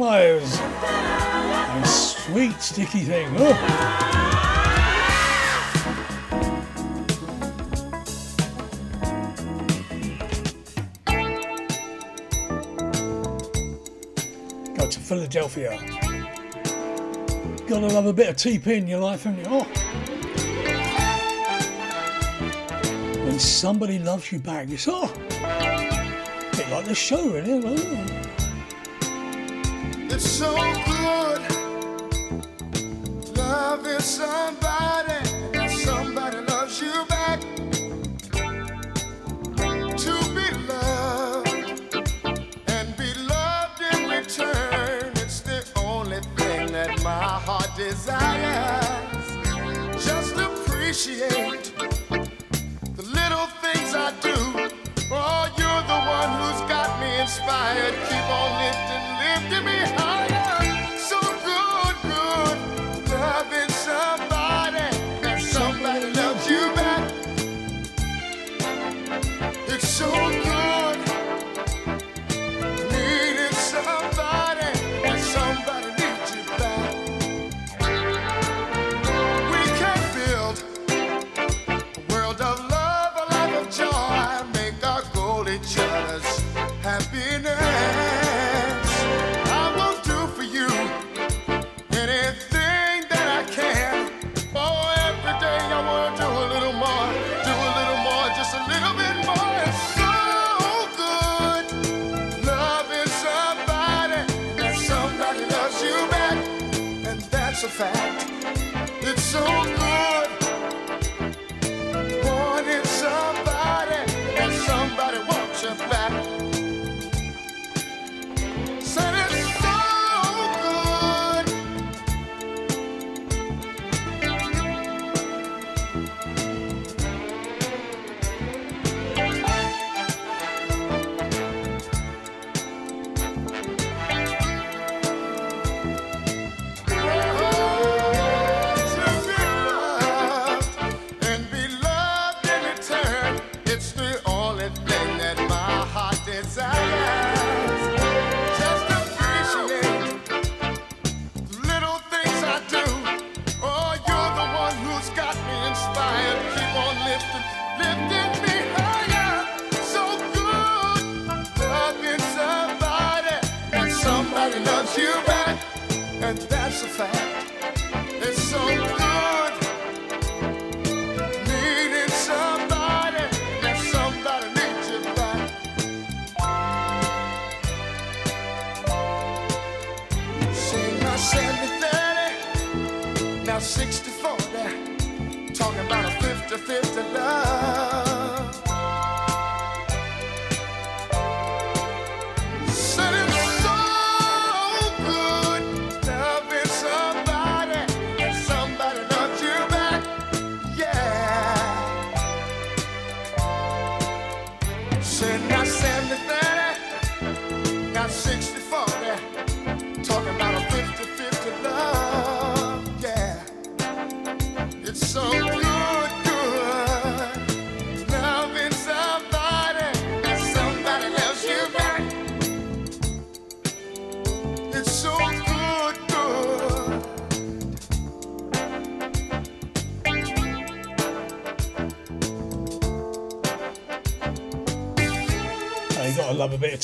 pliers. 0.00 0.58
And 0.58 1.86
sweet 1.86 2.58
sticky 2.58 3.00
thing. 3.00 3.28
Oh. 3.36 4.16
to 14.90 14.98
Philadelphia. 14.98 15.78
Gotta 17.68 17.86
love 17.86 18.06
a 18.06 18.12
bit 18.14 18.30
of 18.30 18.36
TP 18.36 18.68
in 18.68 18.86
your 18.86 19.00
life, 19.00 19.24
haven't 19.24 19.44
you? 19.44 19.50
Oh. 19.50 19.64
When 23.26 23.38
somebody 23.38 23.98
loves 23.98 24.32
you 24.32 24.38
back, 24.38 24.70
it's 24.70 24.88
oh, 24.88 25.12
bit 26.56 26.70
like 26.70 26.86
the 26.86 26.94
show, 26.94 27.28
really 27.28 28.19
so 30.40 30.89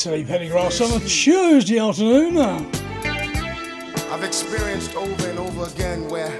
at 0.05 0.27
Pennygrass 0.27 0.79
on 0.79 1.01
a 1.01 1.05
Tuesday 1.05 1.79
afternoon. 1.79 2.37
Uh. 2.37 2.63
I've 4.11 4.23
experienced 4.23 4.93
over 4.95 5.27
and 5.27 5.39
over 5.39 5.63
again 5.65 6.07
where 6.07 6.31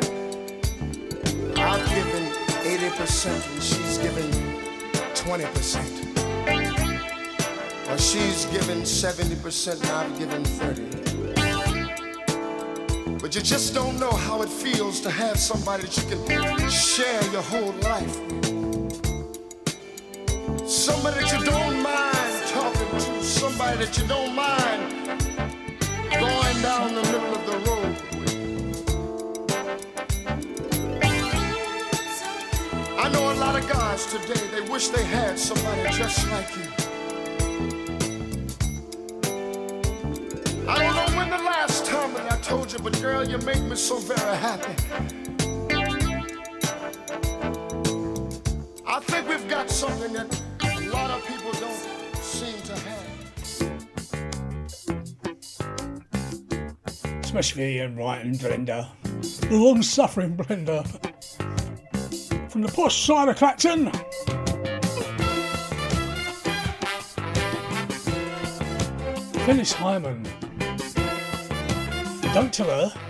I've 1.58 1.90
given 1.90 2.32
80% 2.62 3.52
and 3.52 3.64
she's 3.64 3.98
given 3.98 4.30
20%. 5.16 5.82
Or 7.90 7.98
she's 7.98 8.46
given 8.46 8.84
70% 8.84 9.82
and 9.82 9.90
I've 9.90 10.20
given 10.20 10.46
30. 10.46 10.84
But 13.20 13.34
you 13.34 13.42
just 13.42 13.74
don't 13.74 13.98
know 14.00 14.12
how 14.12 14.44
it 14.44 14.50
feels 14.50 15.02
to 15.02 15.10
have 15.10 15.40
somebody 15.40 15.88
that 15.88 16.12
you 16.12 16.18
can 16.58 16.70
share 16.70 17.24
your 17.32 17.42
whole 17.42 17.72
life 17.82 18.20
that 23.78 23.96
you 23.96 24.08
don't 24.08 24.34
mind 24.34 24.92
going 26.10 26.62
down 26.64 26.96
the 26.96 27.02
middle 27.04 27.36
of 27.36 27.46
the 27.46 27.58
road. 27.70 27.96
I 32.98 33.10
know 33.10 33.32
a 33.32 33.36
lot 33.36 33.56
of 33.56 33.70
guys 33.70 34.08
today, 34.08 34.48
they 34.48 34.62
wish 34.62 34.88
they 34.88 35.04
had 35.04 35.38
somebody 35.38 35.84
just 35.96 36.28
like 36.32 36.56
you. 36.56 36.64
I 40.68 40.80
don't 40.80 40.96
know 40.96 41.16
when 41.16 41.30
the 41.30 41.38
last 41.38 41.86
time 41.86 42.16
that 42.16 42.32
I 42.32 42.38
told 42.38 42.74
you, 42.74 42.80
but 42.80 43.00
girl, 43.00 43.24
you 43.30 43.38
make 43.38 43.62
me 43.62 43.76
so 43.76 44.00
very 44.00 44.38
happy. 44.38 45.27
especially 57.38 57.76
Ian 57.76 57.96
Wright 57.96 58.26
and 58.26 58.40
Brenda, 58.40 58.90
the 59.12 59.58
long 59.58 59.84
suffering 59.84 60.36
Brenda. 60.36 60.84
From 62.50 62.64
the 62.64 62.72
posh 62.74 63.06
side 63.06 63.30
of 63.30 63.36
Clacton. 63.36 63.92
Phyllis 69.46 69.72
Hyman. 69.74 70.24
Don't 72.34 72.52
tell 72.52 72.90
her. 72.90 73.07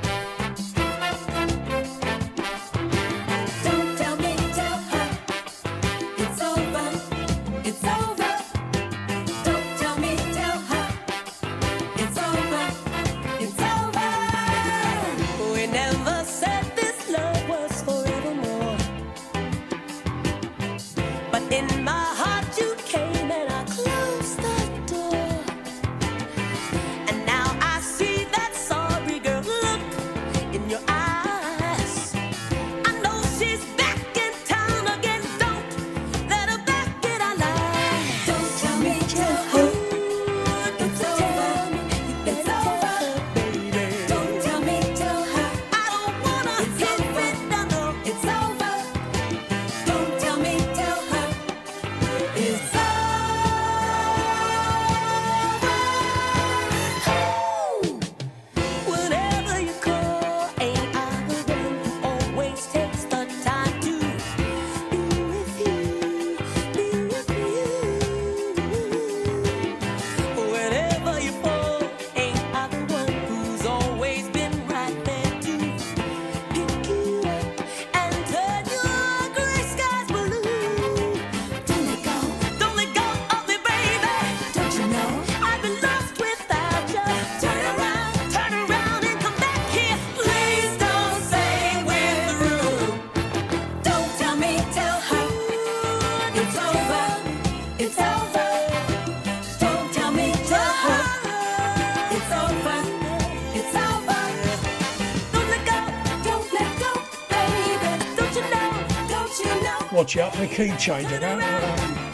watch 109.91 110.17
out 110.17 110.33
for 110.35 110.41
the 110.41 110.47
key 110.47 110.75
changing. 110.77 112.06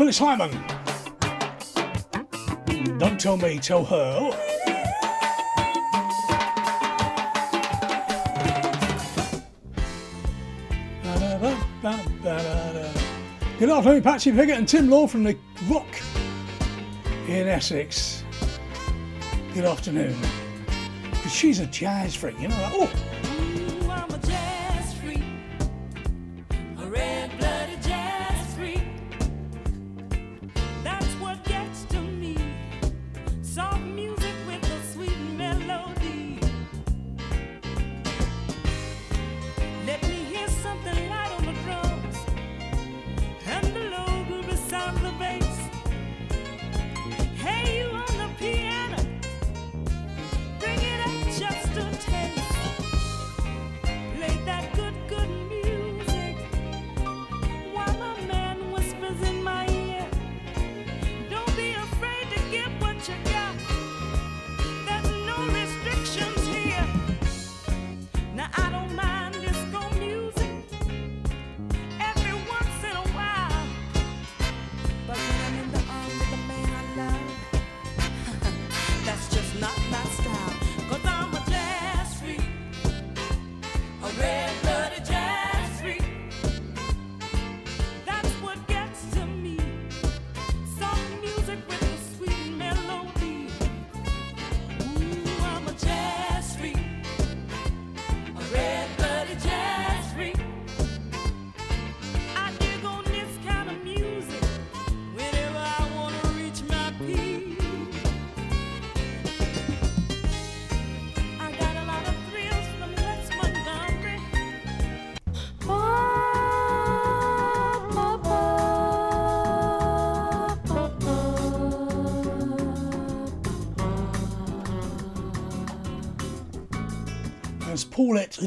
Phyllis 0.00 0.18
Hyman. 0.18 0.50
Don't 2.96 3.20
tell 3.20 3.36
me, 3.36 3.58
tell 3.58 3.84
her. 3.84 4.30
Good 13.58 13.68
afternoon, 13.68 14.02
Patsy 14.02 14.32
Piggott 14.32 14.56
and 14.56 14.66
Tim 14.66 14.88
Law 14.88 15.06
from 15.06 15.22
The 15.22 15.36
Rock 15.68 15.84
in 17.28 17.46
Essex. 17.46 18.24
Good 19.52 19.66
afternoon. 19.66 20.16
Because 21.10 21.34
she's 21.34 21.60
a 21.60 21.66
jazz 21.66 22.14
freak, 22.14 22.40
you 22.40 22.48
know. 22.48 22.70
Oh, 22.72 23.09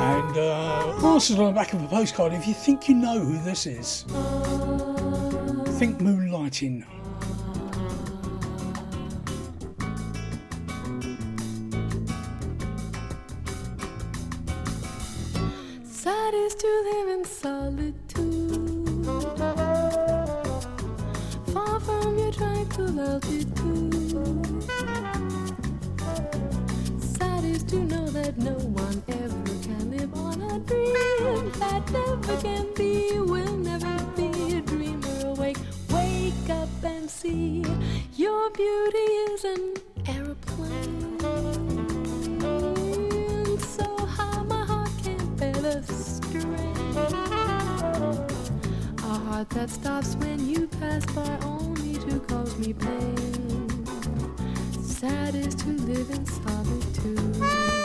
And 0.00 0.38
uh, 0.38 1.12
answered 1.12 1.38
on 1.40 1.46
the 1.46 1.52
back 1.52 1.72
of 1.72 1.82
a 1.82 1.88
postcard 1.88 2.32
if 2.32 2.46
you 2.46 2.54
think 2.54 2.88
you 2.88 2.94
know 2.94 3.18
who 3.18 3.42
this 3.42 3.66
is. 3.66 4.04
Think 5.78 5.98
moonlighting. 5.98 6.84
Tranquil 23.20 23.48
altitude. 23.84 24.62
Sad 27.00 27.44
is 27.44 27.62
to 27.64 27.76
know 27.76 28.06
that 28.10 28.36
no 28.38 28.54
one 28.54 29.02
ever 29.08 29.44
can 29.62 29.90
live 29.90 30.14
on 30.14 30.40
a 30.42 30.58
dream 30.60 31.50
that 31.58 31.90
never 31.90 32.36
can 32.42 32.66
be, 32.74 33.18
will 33.20 33.56
never 33.56 33.96
be. 34.16 34.56
A 34.56 34.60
dreamer 34.60 35.26
awake, 35.26 35.58
wake 35.90 36.50
up 36.50 36.68
and 36.84 37.10
see 37.10 37.64
your 38.16 38.50
beauty 38.50 38.98
is 38.98 39.44
an 39.44 39.74
aeroplane. 40.06 41.18
So 43.60 44.06
high 44.06 44.42
my 44.42 44.64
heart 44.64 44.90
can't 45.02 45.36
bear 45.36 45.82
strain. 45.82 46.76
A 48.98 49.18
heart 49.26 49.48
that 49.50 49.70
stops 49.70 50.16
when 50.16 50.48
you 50.48 50.66
pass 50.66 51.04
by 51.06 51.38
to 51.42 51.57
cause 52.28 52.58
me 52.58 52.72
pain. 52.72 53.86
Sad 54.82 55.34
is 55.34 55.54
to 55.56 55.70
live 55.70 56.10
in 56.10 56.26
solitude. 56.26 57.77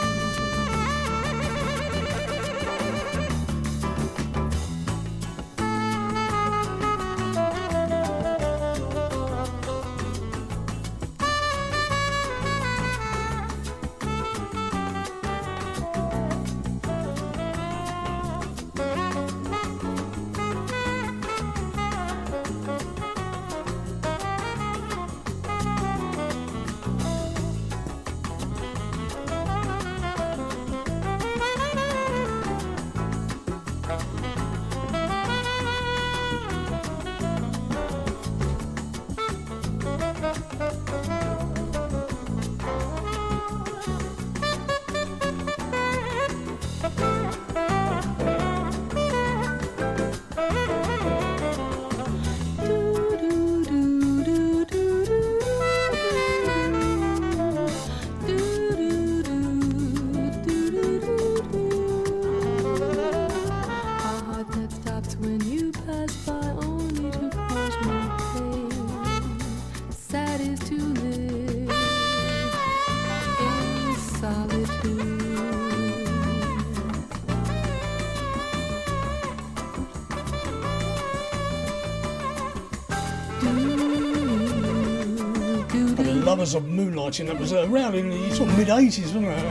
That 87.04 87.38
was 87.38 87.52
around 87.52 87.96
in 87.96 88.10
the 88.10 88.34
sort 88.34 88.50
of 88.50 88.58
mid 88.58 88.70
80s, 88.70 89.14
wasn't 89.14 89.26
it? 89.26 89.44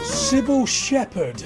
Cybill 0.00 0.66
Shepherd. 0.66 1.44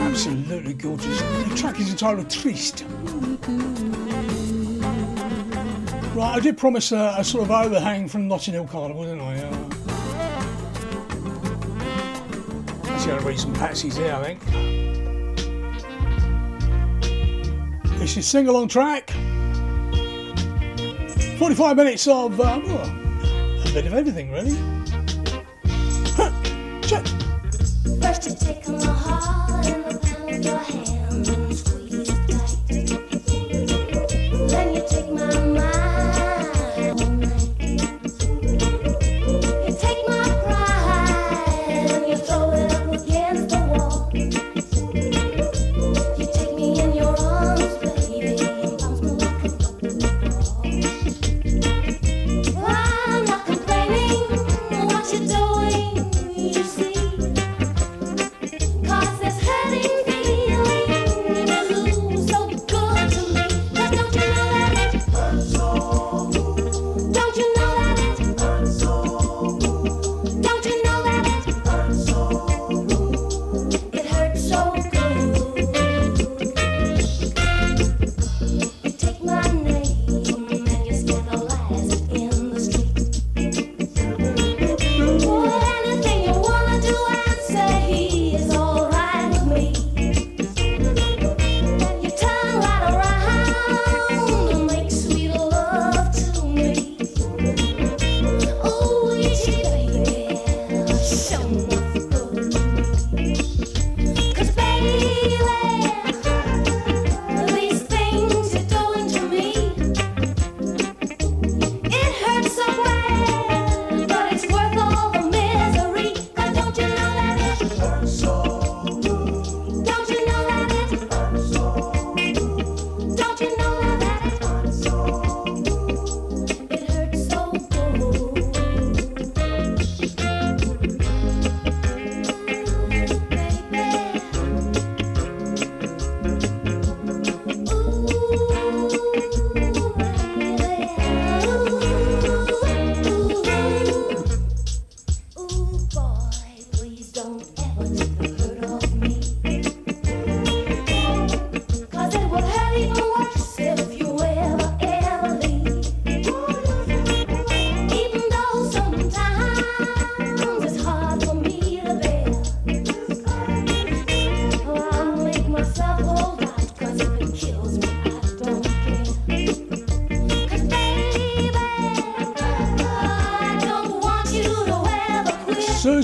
Absolutely 0.00 0.74
gorgeous. 0.74 1.20
The 1.20 1.54
track 1.56 1.80
is 1.80 1.90
entitled 1.90 2.30
Triste. 2.30 2.84
Right, 6.14 6.36
I 6.36 6.40
did 6.40 6.56
promise 6.56 6.92
a, 6.92 7.16
a 7.18 7.24
sort 7.24 7.42
of 7.42 7.50
overhang 7.50 8.06
from 8.08 8.28
Notting 8.28 8.54
Hill 8.54 8.68
Carnival, 8.68 9.02
didn't 9.02 9.22
I? 9.22 9.42
Uh, 9.42 9.50
that's 12.84 13.06
the 13.06 13.12
only 13.12 13.24
reason 13.24 13.52
Patsy's 13.54 13.96
here, 13.96 14.14
I 14.14 14.22
think. 14.22 14.40
This 17.98 18.16
is 18.16 18.24
sing 18.24 18.46
along 18.46 18.68
track. 18.68 19.15
45 21.46 21.76
minutes 21.76 22.08
of 22.08 22.40
um, 22.40 22.64
a 22.64 23.70
bit 23.72 23.86
of 23.86 23.94
everything, 23.94 24.32
really. 24.32 24.75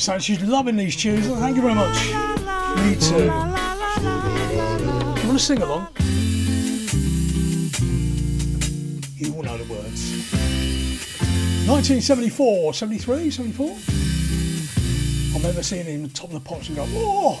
It's 0.00 0.24
she's 0.24 0.40
loving 0.40 0.76
these 0.76 0.96
tunes. 0.96 1.26
Thank 1.26 1.56
you 1.56 1.62
very 1.62 1.74
much. 1.74 1.94
Me 2.78 2.96
too. 2.96 3.24
You 3.24 3.30
want 5.28 5.38
to 5.38 5.38
sing 5.38 5.60
along? 5.60 5.88
You 9.18 9.34
all 9.34 9.42
know 9.42 9.58
the 9.58 9.70
words. 9.70 10.12
1974, 11.68 12.72
73, 12.72 13.30
74. 13.30 13.76
I 13.76 15.36
remember 15.36 15.62
seeing 15.62 15.84
him 15.84 16.08
top 16.08 16.28
of 16.28 16.32
the 16.32 16.40
pops 16.40 16.68
and 16.68 16.76
go, 16.78 16.86
oh. 16.88 17.38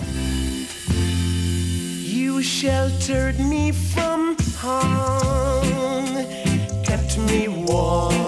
You 1.96 2.42
sheltered 2.42 3.40
me 3.40 3.72
from 3.72 4.36
harm, 4.58 6.26
kept 6.84 7.16
me 7.20 7.48
warm. 7.48 8.19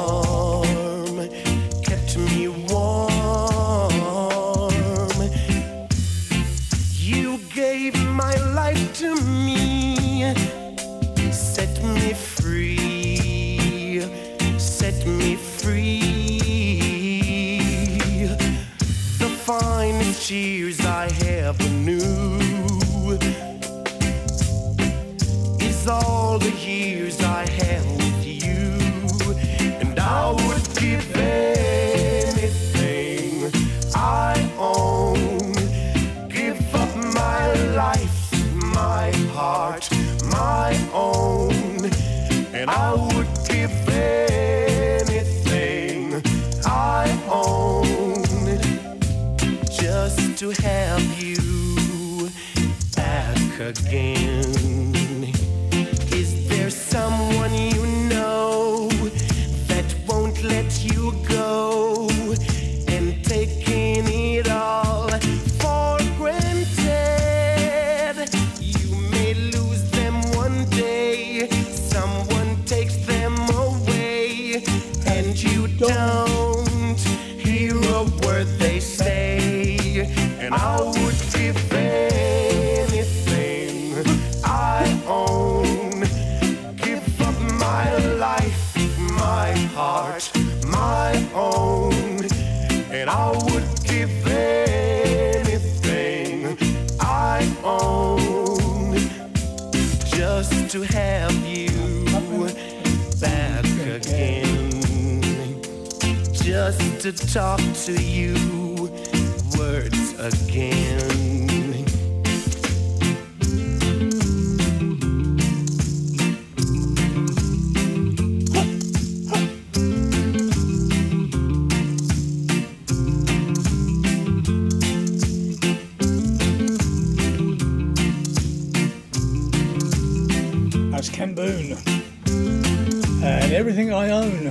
everything 133.62 133.92
I 133.92 134.10
own. 134.10 134.48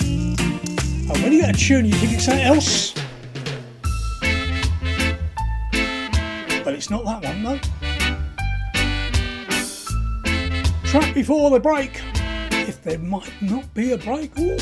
And 0.00 1.22
when 1.22 1.30
you 1.30 1.42
get 1.42 1.54
a 1.54 1.58
tune, 1.58 1.84
you 1.84 1.92
think 1.92 2.14
it's 2.14 2.24
something 2.24 2.42
else. 2.42 2.94
But 6.64 6.72
it's 6.72 6.88
not 6.88 7.04
that 7.04 7.22
one, 7.22 7.42
though. 7.42 7.58
Track 10.86 11.14
before 11.14 11.50
the 11.50 11.60
break, 11.60 12.00
if 12.66 12.82
there 12.82 12.98
might 12.98 13.30
not 13.42 13.74
be 13.74 13.92
a 13.92 13.98
break. 13.98 14.30
Ooh. 14.38 14.56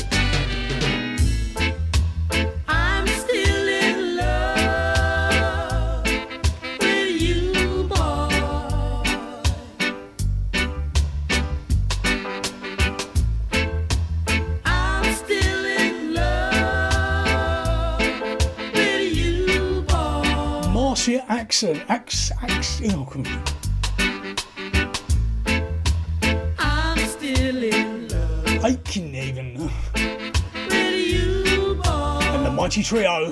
accent, 21.53 21.83
ax, 21.87 22.31
ax, 22.41 22.81
oh, 22.85 23.05
come 23.05 23.27
on. 23.27 23.43
I'm 26.57 26.97
still 27.07 27.63
in 27.63 28.07
love. 28.07 28.65
I 28.65 28.73
can 28.83 29.13
even. 29.13 29.59
With 29.59 31.13
you, 31.13 31.75
boy. 31.75 32.19
And 32.23 32.43
the 32.47 32.51
mighty 32.51 32.81
trio. 32.81 33.31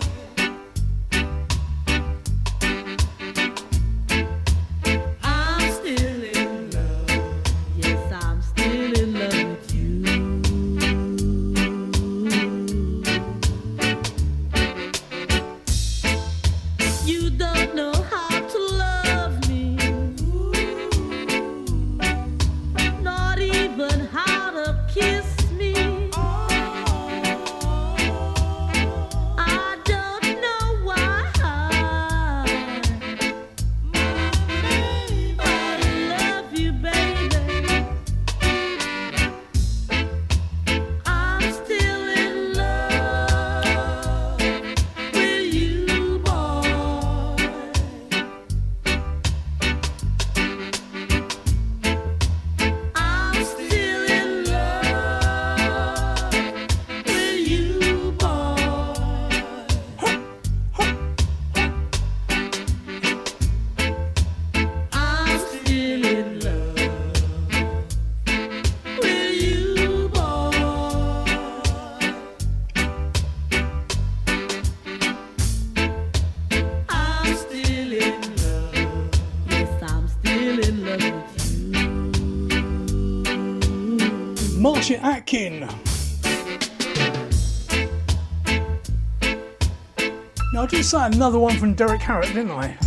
I 90.93 91.07
another 91.07 91.39
one 91.39 91.57
from 91.57 91.73
Derek 91.73 92.01
Harrett, 92.01 92.33
didn't 92.33 92.51
I? 92.51 92.77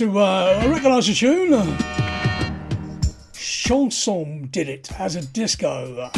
to 0.00 0.18
uh, 0.18 0.66
recognise 0.66 1.06
the 1.08 1.12
tune. 1.12 1.76
Chanson 3.34 4.48
did 4.50 4.66
it 4.66 4.90
as 4.98 5.14
a 5.14 5.20
disco. 5.20 6.10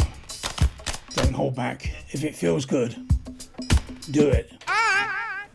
Don't 1.15 1.33
hold 1.33 1.57
back. 1.57 1.91
If 2.11 2.23
it 2.23 2.33
feels 2.33 2.65
good, 2.65 2.95
do 4.09 4.29
it. 4.29 4.53
Ah, 4.69 5.47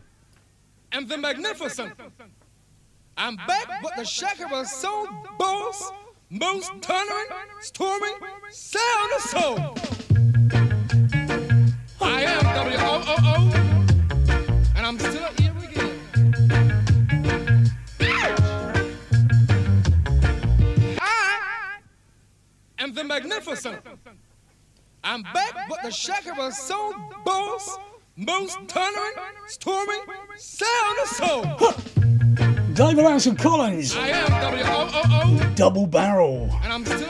I 0.93 0.97
am 0.97 1.07
the 1.07 1.17
magnificent. 1.17 1.93
I'm 3.17 3.35
back 3.35 3.81
with 3.81 3.95
the 3.95 4.05
shaker 4.05 4.45
of 4.53 4.67
soul, 4.67 5.07
boss, 5.39 5.91
most 6.29 6.71
thundering, 6.83 7.29
storming, 7.61 8.15
sound 8.51 9.11
of 9.15 9.21
soul. 9.21 9.78
Ansel 33.19 33.35
Collins. 33.35 33.97
I 33.97 34.07
am 34.11 34.29
W-O-O-O. 34.29 35.53
Double 35.55 35.85
barrel. 35.85 36.49
And 36.63 36.71
I'm 36.71 36.85
still 36.85 37.08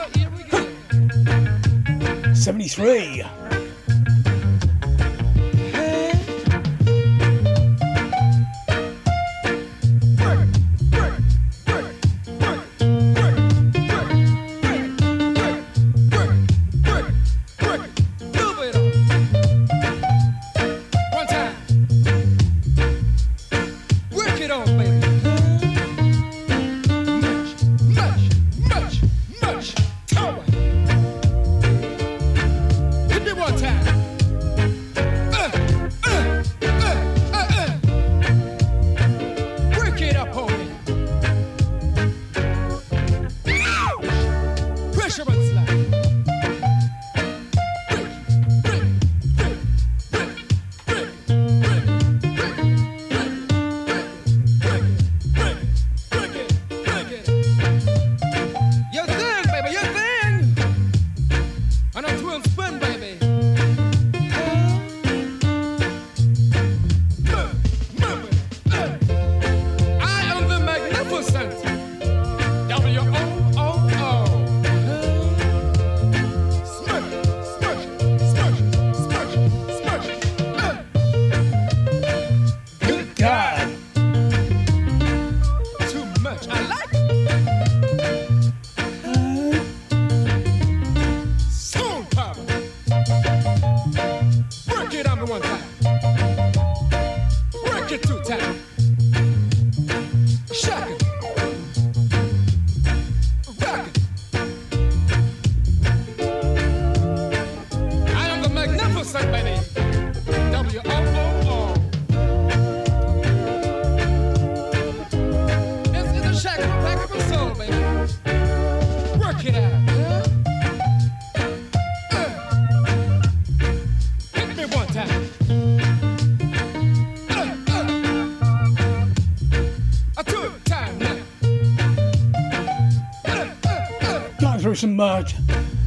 some 134.80 134.98
uh, 134.98 135.26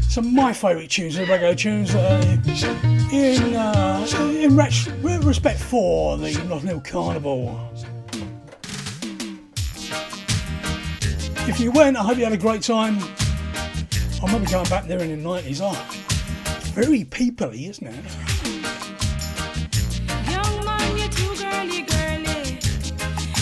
some 0.03 0.35
my 0.35 0.53
favourite 0.53 0.91
tunes, 0.91 1.17
the 1.17 1.25
reggae 1.25 1.57
tunes. 1.57 1.95
Uh, 1.95 2.21
in 3.11 3.55
uh, 3.55 4.07
in 4.39 5.27
respect 5.27 5.59
for 5.59 6.19
the 6.19 6.33
Notting 6.47 6.69
Hill 6.69 6.81
Carnival. 6.83 7.59
If 11.49 11.59
you 11.59 11.73
went, 11.73 11.97
I 11.97 12.03
hope 12.03 12.19
you 12.19 12.25
had 12.25 12.35
a 12.35 12.37
great 12.37 12.61
time. 12.61 12.99
I 13.01 14.27
remember 14.27 14.51
going 14.51 14.69
back 14.69 14.87
there 14.87 15.01
in 15.01 15.23
the 15.23 15.29
90s. 15.29 15.61
Oh, 15.63 15.73
ah, 15.75 15.89
very 16.75 17.05
peoply, 17.05 17.71
isn't 17.71 17.87
it? 17.87 17.95
Young 20.31 20.65
man, 20.67 20.99
you're 20.99 21.09
too 21.09 21.35
girly, 21.43 21.83
girly. 21.83 22.59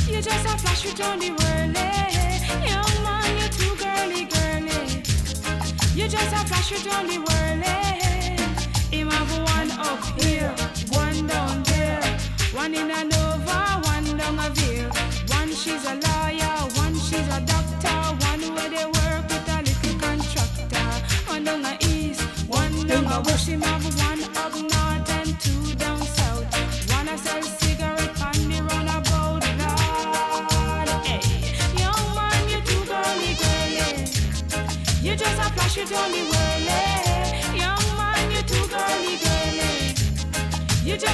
You 0.06 0.22
just 0.22 0.46
a 0.46 0.58
flash, 0.58 0.84
you. 0.84 1.40
just 6.10 6.32
a 6.32 6.46
flash, 6.48 6.72
it 6.72 6.86
on 6.92 7.04
only 7.04 7.18
whirling. 7.18 8.38
Him 8.90 9.08
have 9.10 9.30
one 9.54 9.70
up 9.78 10.04
here, 10.20 10.52
one 10.90 11.26
down 11.26 11.62
there, 11.62 12.18
one 12.52 12.74
in 12.74 12.90
another. 12.90 13.19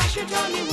should 0.10 0.28
tell 0.28 0.50
you 0.50 0.69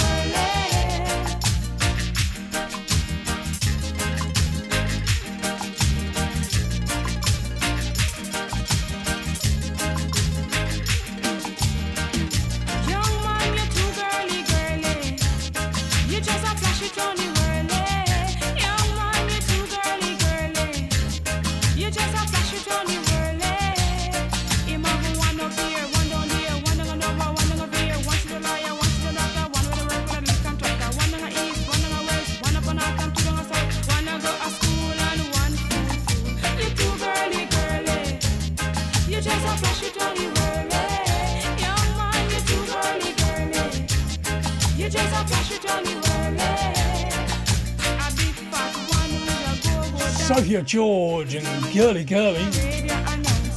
Sophia 50.27 50.61
George 50.61 51.35
and 51.37 51.47
Girly 51.73 52.05
Girly. 52.05 52.43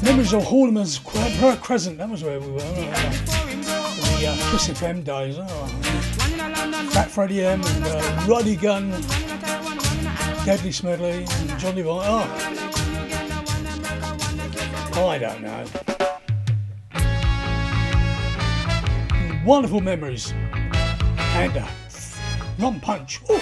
members 0.04 0.34
of 0.34 0.44
Horniman's 0.44 1.00
Cre- 1.00 1.56
Crescent, 1.62 1.98
that 1.98 2.10
was 2.10 2.24
where 2.24 2.40
we 2.40 2.48
were. 2.48 2.60
Right? 2.60 3.26
The 3.26 4.28
uh, 4.28 4.52
Kiss 4.52 4.68
FM 4.70 5.04
days. 5.04 5.38
Oh. 5.40 5.68
Fat 6.92 7.10
Freddy 7.10 7.44
M, 7.44 7.64
and, 7.64 7.86
uh, 7.86 8.26
Roddy 8.28 8.56
Deadly 10.46 10.72
Smedley, 10.72 11.26
and 11.28 11.60
Johnny 11.60 11.82
Vaughn. 11.82 12.04
Oh. 12.06 12.59
Oh, 15.02 15.08
I 15.08 15.18
don't 15.18 15.42
know. 15.42 15.66
Wonderful 19.46 19.80
memories. 19.80 20.34
And 20.34 21.56
uh, 21.56 21.66
rum 22.60 22.82
punch. 22.82 23.22
Ooh. 23.32 23.40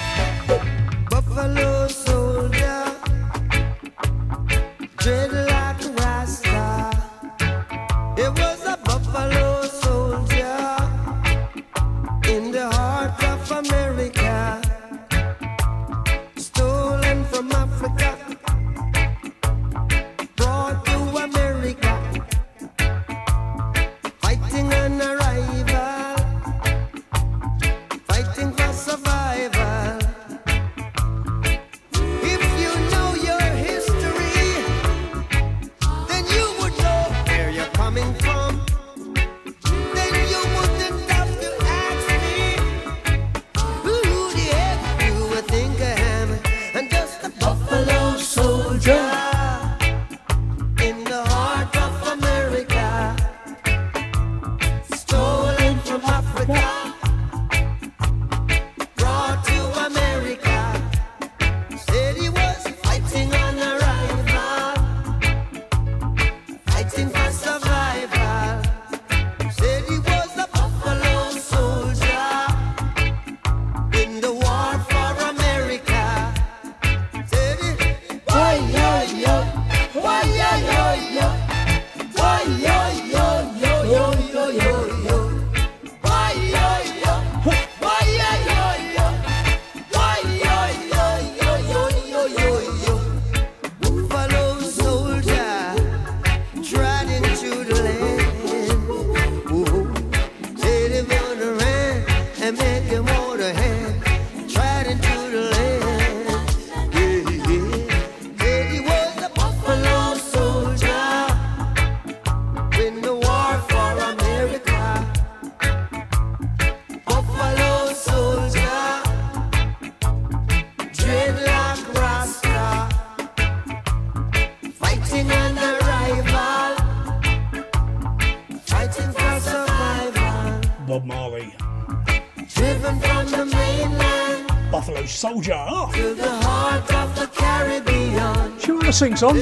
soldier. 135.44 135.92
To 135.94 136.14
the 136.16 136.30
heart 136.30 136.94
of 136.94 137.16
the 137.16 137.28
Caribbean. 137.28 138.58
Do 138.60 138.68
you 138.68 138.74
want 138.76 138.88
a 138.88 138.94
sing 138.94 139.16
song? 139.16 139.38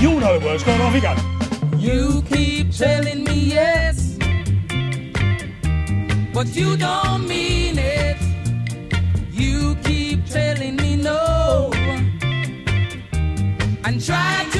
You'll 0.00 0.20
know 0.20 0.38
the 0.38 0.44
words. 0.44 0.62
Go 0.62 0.72
on, 0.72 0.80
off 0.80 0.94
you 0.94 1.00
go. 1.00 1.14
You 1.78 2.22
keep 2.22 2.70
telling 2.72 3.24
me 3.24 3.34
yes, 3.34 4.18
but 6.32 6.54
you 6.54 6.76
don't 6.76 7.26
mean 7.26 7.78
it. 7.78 8.16
You 9.32 9.76
keep 9.84 10.26
telling 10.26 10.76
me 10.76 10.96
no, 10.96 11.70
and 13.84 14.04
try 14.04 14.55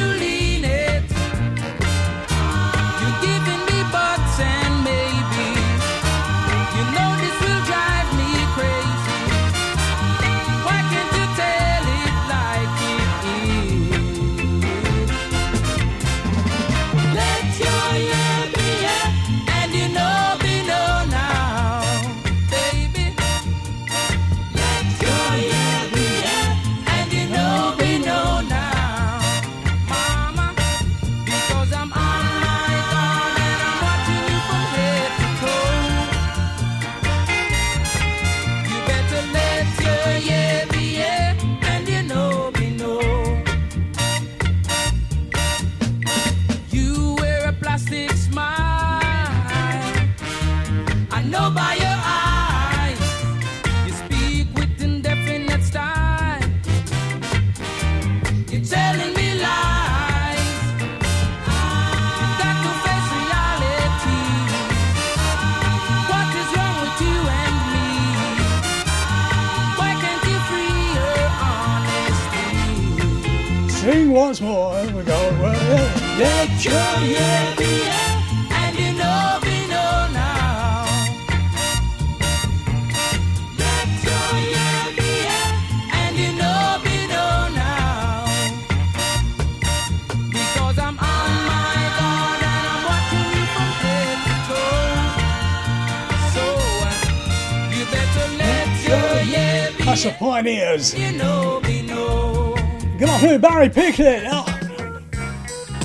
Barry 103.57 103.71
Pickett. 103.71 104.25
Ah. 104.27 104.45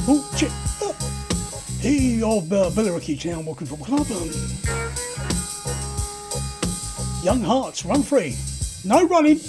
Oh, 0.06 0.10
oh 0.10 0.36
shit. 0.36 0.52
Oh. 0.82 0.94
Hey, 1.80 2.22
old 2.22 2.52
uh, 2.52 2.70
Town, 3.16 3.46
welcome 3.46 3.66
from 3.66 3.80
club. 3.80 4.12
Um, 4.12 4.30
Young 7.24 7.40
hearts, 7.40 7.86
run 7.86 8.04
free. 8.04 8.36
No 8.84 9.08
running. 9.08 9.40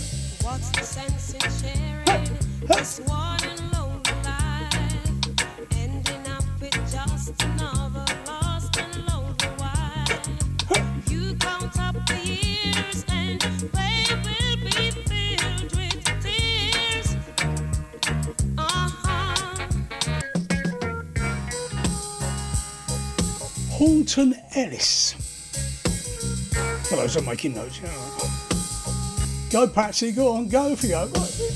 I'm 27.16 27.24
making 27.26 27.54
notes. 27.54 27.80
You 27.80 27.88
know. 27.88 29.66
Go, 29.66 29.68
Patsy, 29.68 30.12
go 30.12 30.32
on, 30.32 30.48
go 30.48 30.74
for 30.74 30.86
you. 30.86 31.51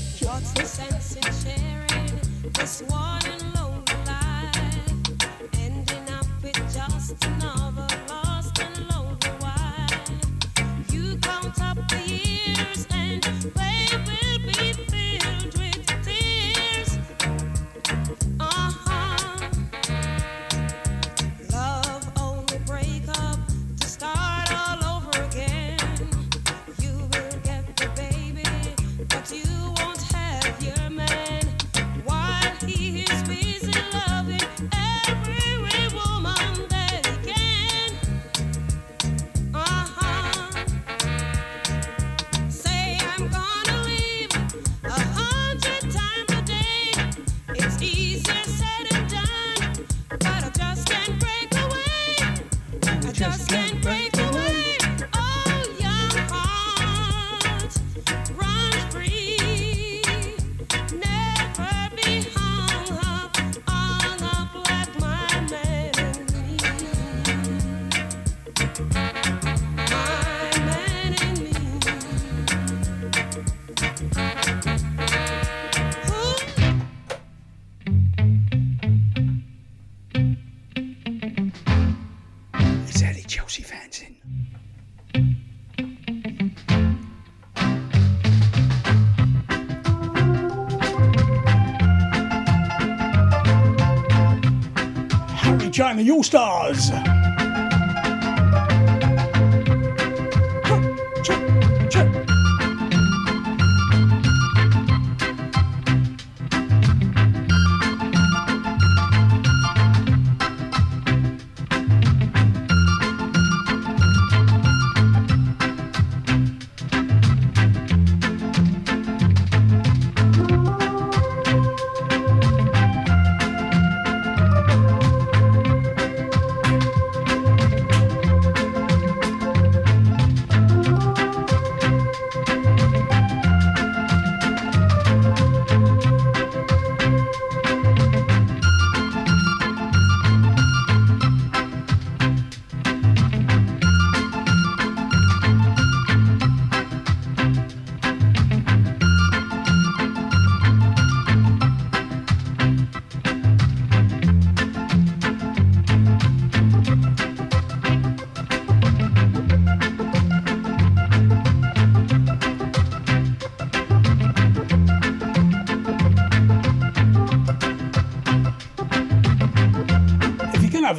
you 96.07 96.23
Stars. 96.23 96.96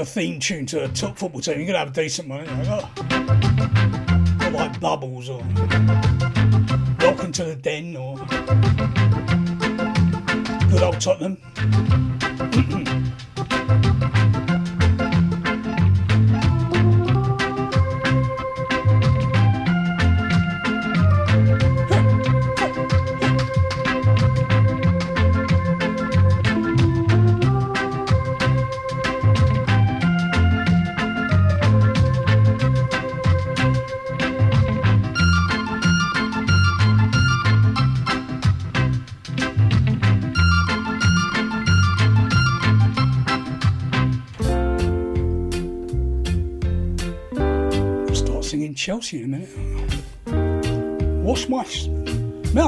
theme 0.08 0.40
tune 0.40 0.66
to 0.66 0.84
a 0.84 0.88
top 0.88 1.18
football 1.18 1.40
team, 1.40 1.58
you're 1.58 1.66
gonna 1.66 1.78
have 1.78 1.90
a 1.90 1.92
decent 1.92 2.28
one. 2.28 2.48
Or 2.48 2.64
like 4.50 4.80
Bubbles 4.80 5.28
or 5.28 5.42
Welcome 6.98 7.30
to 7.32 7.44
the 7.44 7.56
Den 7.60 7.94
or 7.94 8.16
Good 10.70 10.82
Old 10.82 11.00
Tottenham. 11.00 11.36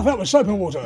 oh, 0.00 0.02
that 0.04 0.18
was 0.18 0.30
soap 0.30 0.46
and 0.48 0.58
water. 0.58 0.80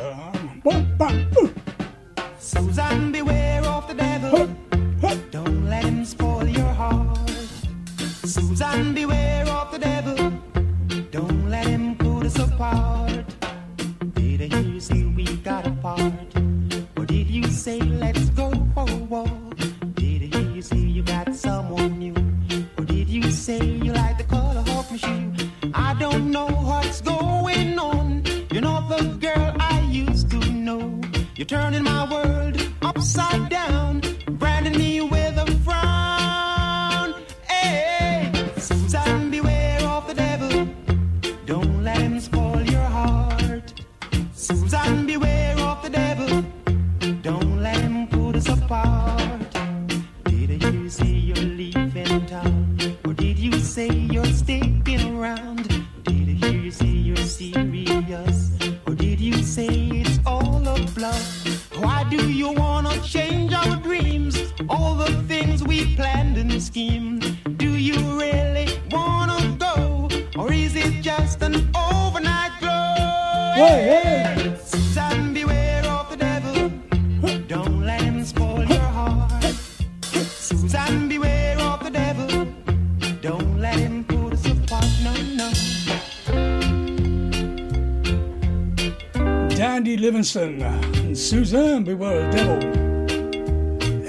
Dandy 90.35 90.63
Livingstone 90.63 91.05
and 91.05 91.17
Suzanne 91.17 91.83
Beware 91.85 92.25
of 92.25 92.31
the 92.31 92.37
Devil. 92.37 92.59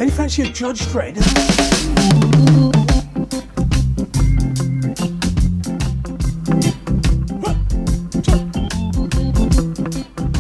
Any 0.01 0.11
fancy 0.11 0.43
a 0.43 0.47
Judge 0.47 0.85
Dread? 0.91 1.17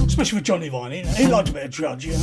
Especially 0.06 0.38
for 0.38 0.44
Johnny 0.44 0.68
Vine, 0.68 0.90
he, 0.90 1.02
he 1.02 1.26
liked 1.28 1.50
a 1.50 1.52
bit 1.52 1.64
of 1.66 1.70
Judge, 1.70 2.06
yeah. 2.06 2.16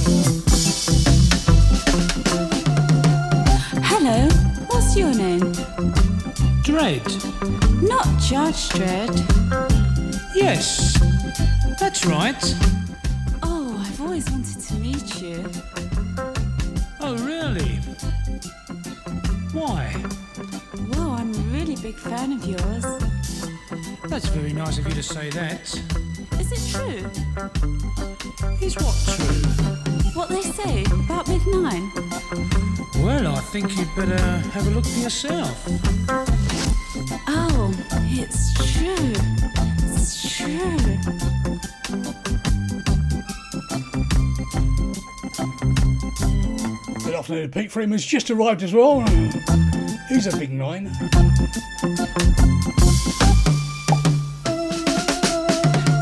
Hello, 3.85 4.27
what's 4.67 4.97
your 4.97 5.13
name? 5.13 5.53
Dread. 6.63 7.01
Not 7.81 8.07
Judge 8.19 8.67
Dread. 8.69 9.09
Yes, 10.35 10.99
that's 11.79 12.05
right. 12.05 12.82
Big 21.83 21.95
fan 21.95 22.31
of 22.31 22.45
yours. 22.45 22.85
That's 24.07 24.27
very 24.29 24.53
nice 24.53 24.77
of 24.77 24.87
you 24.87 24.93
to 24.93 25.03
say 25.03 25.29
that. 25.31 25.63
Is 26.39 26.51
it 26.53 26.63
true? 26.71 27.03
Is 28.61 28.75
what 28.77 28.95
true? 29.05 29.43
What 30.13 30.29
they 30.29 30.43
say 30.43 30.85
about 30.85 31.25
Big 31.25 31.45
Nine? 31.45 31.91
Well, 33.03 33.35
I 33.35 33.41
think 33.51 33.75
you'd 33.75 33.93
better 33.97 34.17
have 34.17 34.65
a 34.65 34.69
look 34.69 34.85
for 34.85 34.99
yourself. 34.99 35.61
Oh, 37.27 37.73
it's 38.13 38.53
true. 38.71 39.13
It's 39.91 40.37
true. 40.37 40.77
Good 47.03 47.13
afternoon, 47.13 47.51
Pete 47.51 47.71
Freeman's 47.73 48.05
just 48.05 48.31
arrived 48.31 48.63
as 48.63 48.73
well. 48.73 49.03
He's 50.13 50.27
a 50.31 50.37
big 50.37 50.51
nine. 50.51 50.91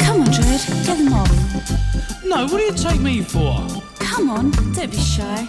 Come 0.01 0.21
on, 0.21 0.29
Dread, 0.31 0.61
get 0.85 0.97
them 0.97 1.13
off. 1.13 1.31
No, 2.25 2.43
what 2.43 2.57
do 2.57 2.63
you 2.63 2.73
take 2.73 2.99
me 2.99 3.21
for? 3.21 3.65
Come 3.99 4.29
on, 4.29 4.51
don't 4.73 4.91
be 4.91 4.97
shy. 4.97 5.47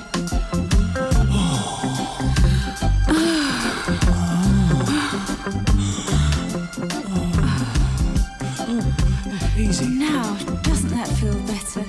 Easy. 9.59 9.86
Now, 9.86 10.36
doesn't 10.62 10.90
that 10.90 11.09
feel 11.18 11.34
better? 11.51 11.84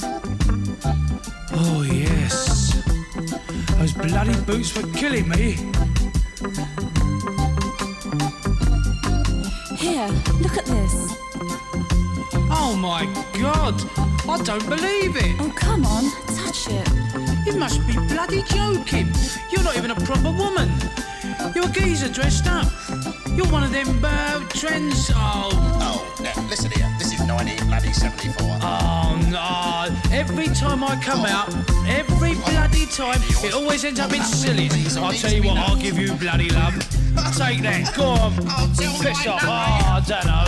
Oh, 1.53 1.83
yes. 1.83 2.83
Those 3.77 3.93
bloody 3.93 4.35
boots 4.41 4.75
were 4.75 4.91
killing 4.93 5.29
me. 5.29 5.57
Here, 10.03 10.23
look 10.41 10.57
at 10.57 10.65
this. 10.65 11.15
Oh, 12.51 12.75
my 12.77 13.05
God. 13.39 13.75
I 14.27 14.41
don't 14.43 14.67
believe 14.67 15.15
it. 15.15 15.35
Oh, 15.39 15.53
come 15.55 15.85
on, 15.85 16.11
touch 16.35 16.67
it. 16.67 16.87
You 17.45 17.53
must 17.57 17.85
be 17.87 17.93
bloody 17.93 18.41
joking. 18.43 19.07
You're 19.49 19.63
not 19.63 19.77
even 19.77 19.91
a 19.91 19.95
proper 19.95 20.31
woman. 20.31 20.69
You're 21.55 21.67
a 21.67 21.71
geezer 21.71 22.09
dressed 22.09 22.47
up. 22.47 22.67
You're 23.29 23.47
one 23.47 23.63
of 23.63 23.71
them 23.71 24.01
uh, 24.03 24.45
trends. 24.49 25.09
Oh. 25.13 25.49
Oh, 25.79 26.15
now, 26.21 26.33
listen 26.49 26.71
here. 26.71 26.93
This 26.99 27.13
is 27.13 27.25
90 27.25 27.63
bloody 27.65 27.93
74. 27.93 28.59
Oh 28.61 29.19
no! 29.29 30.11
Every 30.11 30.47
time 30.47 30.83
I 30.83 30.99
come 31.01 31.25
out, 31.25 31.47
every 31.87 32.35
bloody 32.35 32.87
time, 32.87 33.21
it 33.43 33.53
always 33.53 33.85
ends 33.85 34.01
up 34.01 34.11
in 34.11 34.21
silly. 34.23 34.69
I'll 34.97 35.13
tell 35.13 35.31
you 35.31 35.43
what, 35.43 35.57
I'll 35.57 35.77
give 35.77 35.97
you 35.97 36.13
bloody 36.15 36.49
love. 36.49 37.02
Take 37.37 37.61
that, 37.63 37.93
go 37.95 38.05
on. 38.05 38.33
Piss 39.01 39.27
off. 39.27 39.43
Oh, 39.43 39.49
I 39.49 40.01
don't 40.07 40.25
know. 40.25 40.45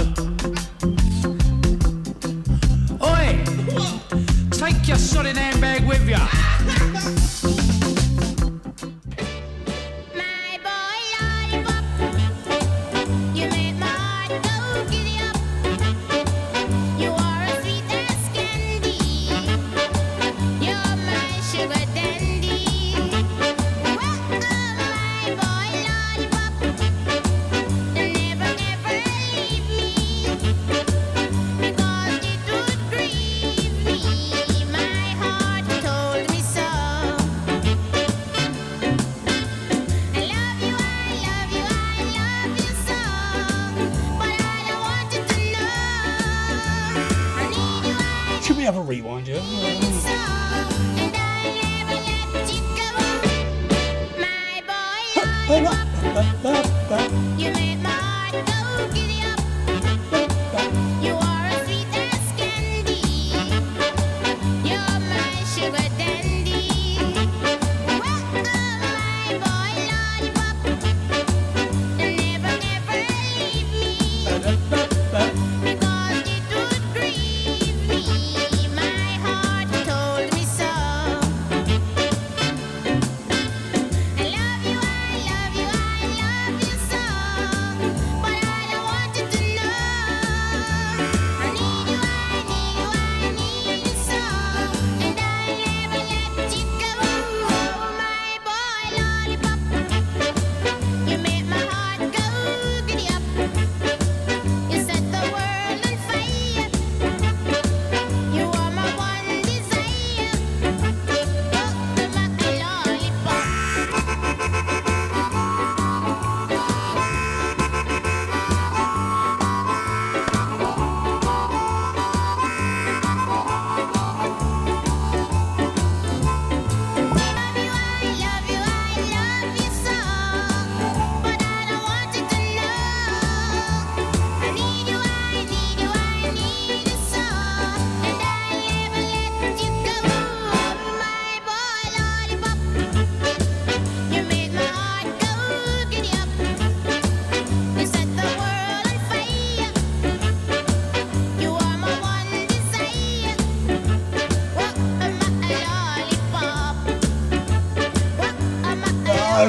Oi! 3.05 3.27
Take 4.51 4.87
your 4.87 4.97
sodding 4.97 5.35
handbag 5.35 5.85
with 5.87 6.07
you. 6.07 6.15
You 7.44 7.44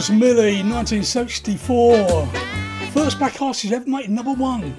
Douglas 0.06 0.20
Millie, 0.20 0.62
1964. 0.62 2.26
First 2.92 3.18
black 3.18 3.42
artist 3.42 3.72
ever 3.72 3.90
made 3.90 4.08
number 4.08 4.34
one. 4.34 4.72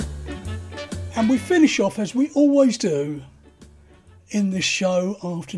And 1.17 1.29
we 1.29 1.37
finish 1.37 1.81
off, 1.81 1.99
as 1.99 2.15
we 2.15 2.29
always 2.33 2.77
do, 2.77 3.21
in 4.29 4.51
this 4.51 4.63
show 4.63 5.17
after 5.21 5.57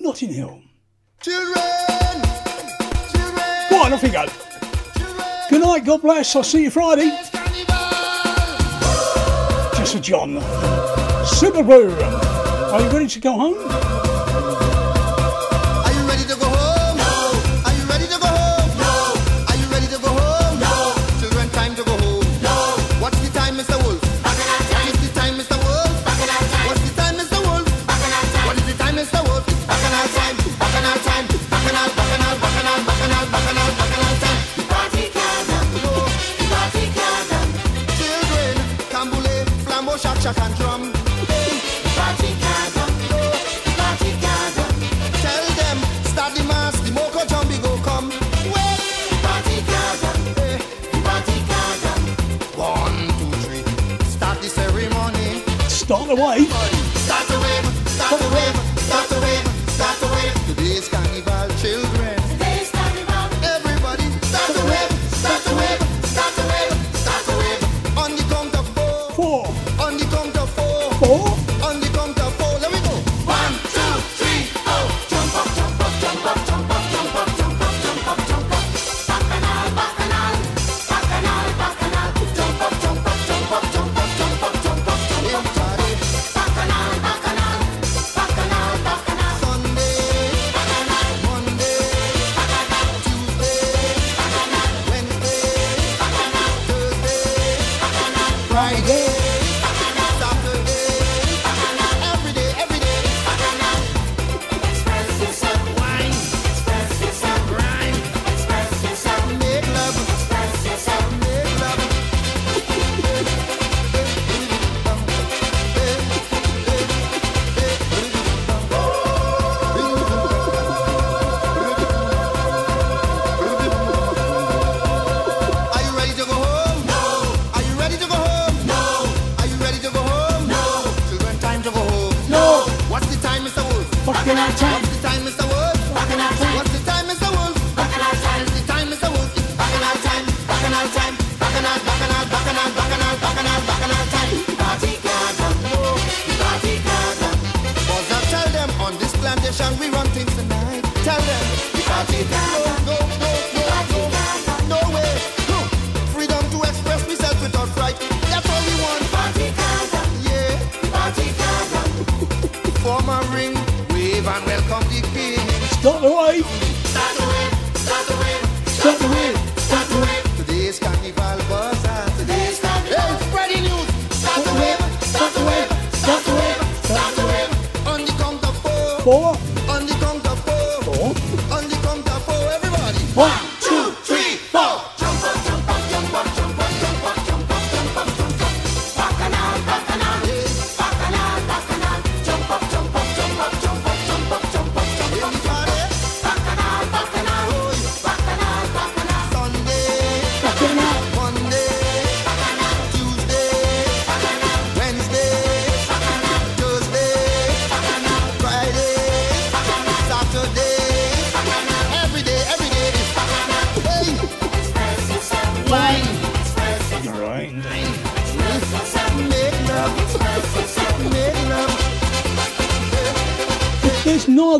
Notting 0.00 0.32
Hill. 0.32 0.62
Children! 1.20 1.62
Children! 3.12 3.92
Off 3.92 4.02
we 4.02 4.08
go. 4.08 4.24
Children. 4.96 5.26
Good 5.50 5.60
night, 5.60 5.84
God 5.84 6.00
bless. 6.00 6.34
I'll 6.34 6.42
see 6.42 6.62
you 6.62 6.70
Friday. 6.70 7.10
Just 9.76 9.94
a 9.94 10.00
John. 10.00 10.40
Super 11.26 11.62
Brew. 11.62 11.92
Are 11.92 12.80
you 12.80 12.88
ready 12.88 13.08
to 13.08 13.20
go 13.20 13.32
home? 13.32 13.91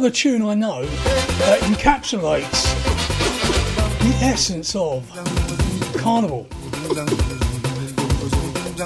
Another 0.02 0.16
tune 0.16 0.42
I 0.42 0.54
know 0.54 0.84
that 0.84 1.60
encapsulates 1.60 2.64
the 4.00 4.26
essence 4.26 4.74
of 4.74 5.08
carnival. 5.96 6.48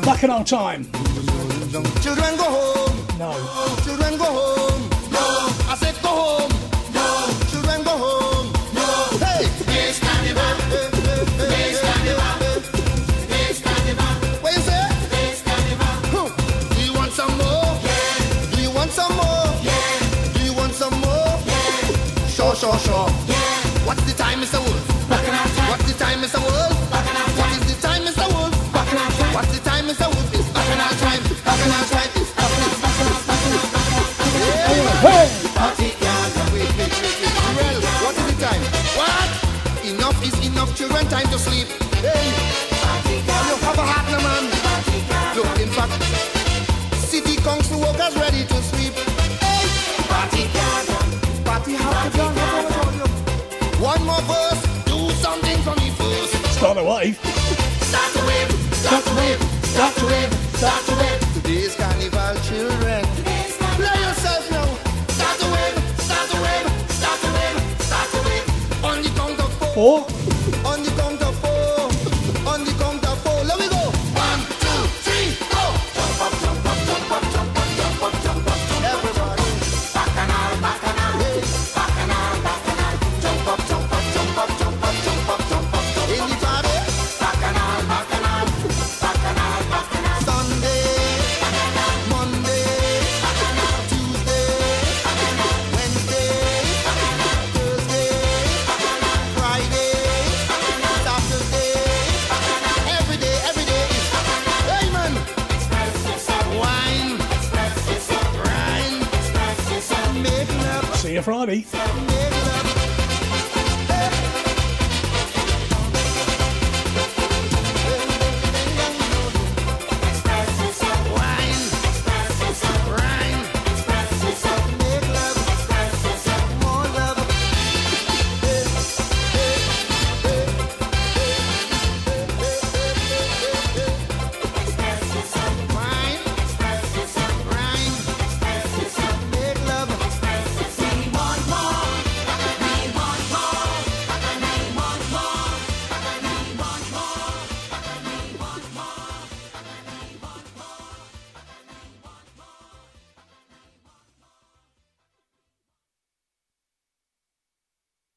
Back 0.04 0.24
in 0.24 0.28
our 0.30 0.44
time. 0.44 0.84
Children 2.02 2.36
go 2.36 2.44
home. 2.44 3.18
No. 3.18 3.32
Children 3.82 4.18
go 4.18 4.24
home. 4.24 4.55